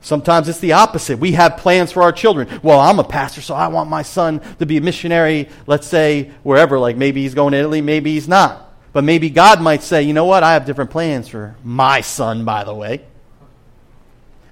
Sometimes 0.00 0.48
it's 0.48 0.60
the 0.60 0.72
opposite. 0.72 1.18
We 1.18 1.32
have 1.32 1.56
plans 1.56 1.90
for 1.90 2.02
our 2.02 2.12
children. 2.12 2.60
Well, 2.62 2.78
I'm 2.78 3.00
a 3.00 3.04
pastor, 3.04 3.40
so 3.40 3.54
I 3.54 3.66
want 3.68 3.90
my 3.90 4.02
son 4.02 4.40
to 4.58 4.66
be 4.66 4.76
a 4.76 4.80
missionary, 4.80 5.48
let's 5.66 5.86
say, 5.86 6.30
wherever. 6.44 6.78
Like 6.78 6.96
maybe 6.96 7.22
he's 7.22 7.34
going 7.34 7.52
to 7.52 7.58
Italy, 7.58 7.80
maybe 7.80 8.14
he's 8.14 8.28
not. 8.28 8.72
But 8.92 9.02
maybe 9.02 9.30
God 9.30 9.60
might 9.60 9.82
say, 9.82 10.02
you 10.02 10.12
know 10.12 10.24
what? 10.24 10.42
I 10.42 10.52
have 10.52 10.64
different 10.64 10.90
plans 10.90 11.28
for 11.28 11.56
my 11.64 12.02
son, 12.02 12.44
by 12.44 12.64
the 12.64 12.74
way. 12.74 13.04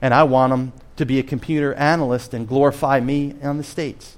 And 0.00 0.12
I 0.12 0.22
want 0.24 0.52
him 0.52 0.72
to 0.96 1.06
be 1.06 1.18
a 1.18 1.22
computer 1.22 1.74
analyst 1.74 2.34
and 2.34 2.46
glorify 2.46 3.00
me 3.00 3.34
on 3.42 3.58
the 3.58 3.64
States 3.64 4.16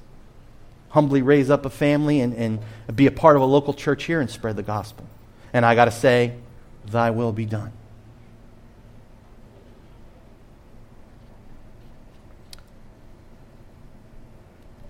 humbly 0.97 1.21
raise 1.21 1.51
up 1.51 1.67
a 1.67 1.71
family 1.71 2.21
and, 2.21 2.33
and 2.33 2.59
be 2.97 3.07
a 3.07 3.11
part 3.11 3.37
of 3.37 3.43
a 3.43 3.45
local 3.45 3.75
church 3.75 4.05
here 4.05 4.19
and 4.19 4.31
spread 4.31 4.57
the 4.57 4.63
gospel. 4.63 5.07
And 5.53 5.67
I 5.67 5.75
got 5.75 5.85
to 5.85 5.91
say, 5.91 6.33
Thy 6.87 7.11
will 7.11 7.33
be 7.33 7.45
done. 7.45 7.71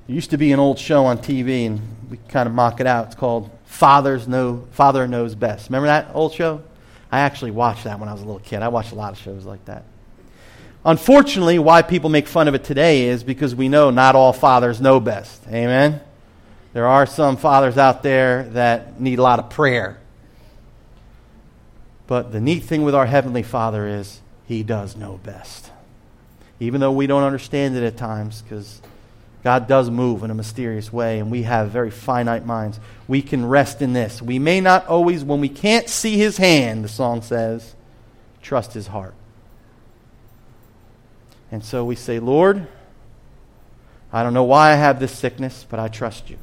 There 0.07 0.15
used 0.15 0.31
to 0.31 0.37
be 0.37 0.53
an 0.53 0.61
old 0.61 0.79
show 0.79 1.07
on 1.07 1.19
TV, 1.19 1.67
and 1.67 1.81
we 2.09 2.19
kind 2.29 2.47
of 2.47 2.55
mock 2.55 2.81
it 2.81 2.87
out. 2.87 3.07
It's 3.07 3.17
called 3.17 3.51
Father's 3.65 4.29
Know, 4.29 4.69
Father 4.71 5.09
Knows 5.09 5.35
Best. 5.35 5.69
Remember 5.69 5.89
that 5.89 6.11
old 6.15 6.33
show? 6.33 6.63
I 7.11 7.21
actually 7.21 7.51
watched 7.51 7.83
that 7.83 7.99
when 7.99 8.09
I 8.09 8.13
was 8.13 8.23
a 8.23 8.25
little 8.25 8.41
kid. 8.41 8.63
I 8.63 8.69
watched 8.69 8.93
a 8.93 8.95
lot 8.95 9.13
of 9.13 9.19
shows 9.19 9.45
like 9.45 9.65
that. 9.65 9.83
Unfortunately, 10.87 11.59
why 11.59 11.83
people 11.83 12.09
make 12.09 12.29
fun 12.29 12.47
of 12.47 12.55
it 12.55 12.63
today 12.63 13.09
is 13.09 13.25
because 13.25 13.57
we 13.57 13.69
know 13.69 13.91
not 13.91 14.15
all 14.15 14.33
fathers 14.33 14.81
know 14.81 15.01
best. 15.01 15.43
Amen? 15.49 16.01
There 16.75 16.87
are 16.87 17.07
some 17.07 17.37
fathers 17.37 17.77
out 17.77 18.05
there 18.05 18.45
that 18.51 19.01
need 19.01 19.19
a 19.19 19.23
lot 19.23 19.41
of 19.41 19.51
prayer. 19.51 19.99
But 22.07 22.31
the 22.31 22.41
neat 22.41 22.63
thing 22.63 22.85
with 22.85 22.95
our 22.95 23.07
Heavenly 23.07 23.43
Father 23.43 23.89
is 23.89 24.21
He 24.47 24.63
does 24.63 24.95
know 24.95 25.19
best. 25.25 25.73
Even 26.61 26.81
though 26.81 26.93
we 26.93 27.09
don't 27.09 27.25
understand 27.25 27.77
it 27.77 27.83
at 27.83 27.97
times, 27.97 28.43
because 28.43 28.81
God 29.43 29.67
does 29.67 29.91
move 29.91 30.23
in 30.23 30.31
a 30.31 30.35
mysterious 30.35 30.93
way, 30.93 31.19
and 31.19 31.33
we 31.33 31.43
have 31.43 31.71
very 31.71 31.91
finite 31.91 32.47
minds. 32.47 32.79
We 33.09 33.23
can 33.23 33.45
rest 33.45 33.83
in 33.83 33.93
this. 33.93 34.23
We 34.23 34.39
may 34.39 34.61
not 34.61 34.87
always, 34.87 35.25
when 35.25 35.41
we 35.41 35.49
can't 35.49 35.89
see 35.89 36.17
His 36.17 36.37
hand, 36.37 36.85
the 36.85 36.89
song 36.89 37.23
says, 37.23 37.75
trust 38.41 38.73
His 38.73 38.87
heart. 38.87 39.15
And 41.51 41.65
so 41.65 41.85
we 41.85 41.95
say, 41.95 42.19
Lord, 42.19 42.67
I 44.13 44.23
don't 44.23 44.35
know 44.35 44.45
why 44.45 44.73
I 44.73 44.75
have 44.75 45.01
this 45.01 45.13
sickness, 45.13 45.67
but 45.69 45.79
I 45.79 45.89
trust 45.89 46.31
you. 46.31 46.39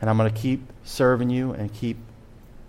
And 0.00 0.10
I'm 0.10 0.16
going 0.16 0.32
to 0.32 0.40
keep 0.40 0.72
serving 0.84 1.30
you 1.30 1.52
and 1.52 1.72
keep 1.72 1.96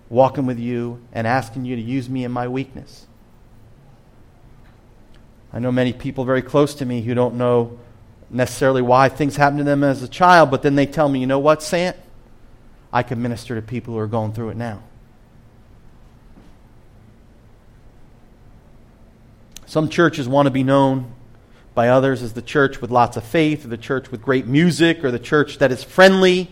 walking 0.09 0.45
with 0.45 0.59
you 0.59 1.01
and 1.11 1.27
asking 1.27 1.65
you 1.65 1.75
to 1.75 1.81
use 1.81 2.09
me 2.09 2.23
in 2.23 2.31
my 2.31 2.47
weakness. 2.47 3.05
I 5.51 5.59
know 5.59 5.71
many 5.71 5.93
people 5.93 6.23
very 6.23 6.41
close 6.41 6.75
to 6.75 6.85
me 6.85 7.01
who 7.01 7.13
don't 7.13 7.35
know 7.35 7.79
necessarily 8.29 8.81
why 8.81 9.09
things 9.09 9.35
happen 9.35 9.57
to 9.57 9.63
them 9.63 9.83
as 9.83 10.03
a 10.03 10.07
child, 10.07 10.51
but 10.51 10.61
then 10.61 10.75
they 10.75 10.85
tell 10.85 11.09
me, 11.09 11.19
you 11.19 11.27
know 11.27 11.39
what, 11.39 11.63
Sant? 11.63 11.95
I 12.91 13.03
can 13.03 13.21
minister 13.21 13.55
to 13.55 13.61
people 13.61 13.93
who 13.93 13.99
are 13.99 14.07
going 14.07 14.33
through 14.33 14.49
it 14.49 14.57
now. 14.57 14.83
Some 19.67 19.89
churches 19.89 20.27
want 20.29 20.47
to 20.47 20.51
be 20.51 20.63
known 20.63 21.11
by 21.75 21.89
others 21.89 22.23
as 22.23 22.33
the 22.33 22.41
church 22.41 22.81
with 22.81 22.89
lots 22.89 23.17
of 23.17 23.23
faith, 23.23 23.65
or 23.65 23.67
the 23.67 23.77
church 23.77 24.09
with 24.09 24.21
great 24.21 24.47
music, 24.47 25.03
or 25.03 25.11
the 25.11 25.19
church 25.19 25.59
that 25.59 25.71
is 25.71 25.83
friendly. 25.83 26.49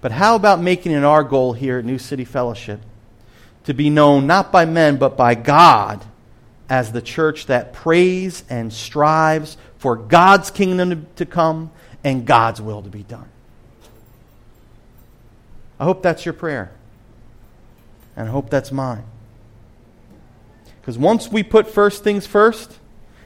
But 0.00 0.12
how 0.12 0.36
about 0.36 0.60
making 0.60 0.92
it 0.92 1.02
our 1.02 1.24
goal 1.24 1.54
here 1.54 1.78
at 1.78 1.84
New 1.84 1.98
City 1.98 2.24
Fellowship 2.24 2.80
to 3.64 3.72
be 3.72 3.88
known 3.88 4.26
not 4.26 4.52
by 4.52 4.66
men, 4.66 4.98
but 4.98 5.16
by 5.16 5.34
God 5.34 6.04
as 6.68 6.92
the 6.92 7.00
church 7.00 7.46
that 7.46 7.72
prays 7.72 8.44
and 8.50 8.72
strives 8.72 9.56
for 9.78 9.96
God's 9.96 10.50
kingdom 10.50 11.06
to 11.16 11.26
come 11.26 11.70
and 12.04 12.26
God's 12.26 12.60
will 12.60 12.82
to 12.82 12.90
be 12.90 13.02
done? 13.02 13.28
I 15.80 15.84
hope 15.84 16.02
that's 16.02 16.26
your 16.26 16.34
prayer. 16.34 16.70
And 18.16 18.28
I 18.28 18.30
hope 18.30 18.50
that's 18.50 18.70
mine. 18.70 19.04
Because 20.84 20.98
once 20.98 21.28
we 21.28 21.42
put 21.42 21.66
first 21.66 22.04
things 22.04 22.26
first, 22.26 22.78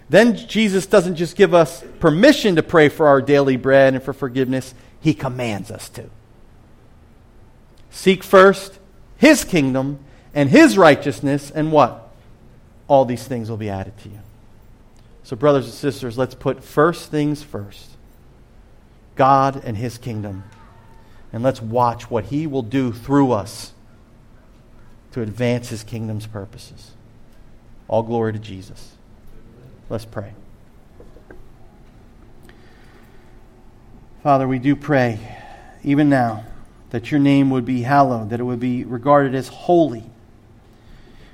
then 0.09 0.37
Jesus 0.37 0.87
doesn't 0.87 1.17
just 1.17 1.37
give 1.37 1.55
us 1.55 1.83
permission 1.99 2.57
to 2.57 2.63
pray 2.63 2.89
for 2.89 3.09
our 3.09 3.21
daily 3.21 3.57
bread 3.57 3.95
and 3.95 4.03
for 4.03 4.13
forgiveness, 4.13 4.75
He 5.01 5.13
commands 5.13 5.71
us 5.71 5.89
to. 5.91 6.05
Seek 7.91 8.23
first 8.23 8.79
His 9.17 9.45
kingdom 9.45 9.99
and 10.35 10.51
his 10.51 10.79
righteousness, 10.79 11.51
and 11.51 11.73
what? 11.73 12.13
All 12.87 13.05
these 13.05 13.27
things 13.27 13.51
will 13.51 13.57
be 13.57 13.71
added 13.71 13.99
to 13.99 14.09
you. 14.09 14.21
So, 15.23 15.37
brothers 15.37 15.65
and 15.65 15.75
sisters, 15.75 16.17
let's 16.17 16.35
put 16.35 16.63
first 16.63 17.11
things 17.11 17.43
first 17.43 17.97
God 19.17 19.61
and 19.65 19.77
his 19.77 19.99
kingdom. 19.99 20.45
And 21.33 21.43
let's 21.43 21.61
watch 21.61 22.09
what 22.09 22.27
he 22.27 22.47
will 22.47 22.63
do 22.63 22.93
through 22.93 23.33
us 23.33 23.73
to 25.11 25.21
advance 25.21 25.69
his 25.69 25.83
kingdom's 25.83 26.27
purposes. 26.27 26.93
All 27.89 28.03
glory 28.03 28.35
to 28.35 28.39
Jesus. 28.39 28.93
Let's 29.89 30.05
pray. 30.05 30.35
Father, 34.23 34.47
we 34.47 34.59
do 34.59 34.77
pray, 34.77 35.19
even 35.83 36.11
now, 36.11 36.45
that 36.91 37.11
your 37.11 37.19
name 37.19 37.49
would 37.51 37.65
be 37.65 37.83
hallowed, 37.83 38.29
that 38.29 38.41
it 38.41 38.43
would 38.43 38.61
be 38.61 38.85
regarded 38.85 39.35
as 39.35 39.49
holy. 39.49 40.05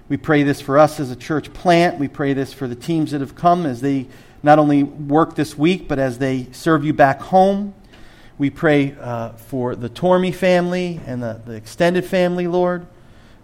We 0.09 0.17
pray 0.17 0.45
this 0.45 0.61
for 0.61 0.79
us 0.79 1.01
as 1.01 1.11
a 1.11 1.17
church 1.17 1.53
plant. 1.53 1.99
We 1.99 2.07
pray 2.07 2.35
this 2.35 2.53
for 2.53 2.69
the 2.69 2.77
teams 2.77 3.11
that 3.11 3.21
have 3.21 3.35
come 3.35 3.67
as 3.67 3.81
they 3.81 4.07
not 4.45 4.61
only 4.61 4.85
work 4.85 5.35
this 5.35 5.59
week, 5.59 5.89
but 5.89 5.99
as 5.99 6.19
they 6.19 6.47
serve 6.53 6.85
you 6.85 6.93
back 6.93 7.21
home. 7.21 7.75
We 8.39 8.51
pray 8.51 8.95
uh, 9.01 9.31
for 9.31 9.75
the 9.75 9.89
Tormey 9.89 10.35
family 10.35 11.01
and 11.07 11.21
the, 11.21 11.41
the 11.45 11.55
extended 11.55 12.05
family, 12.05 12.47
Lord. 12.47 12.87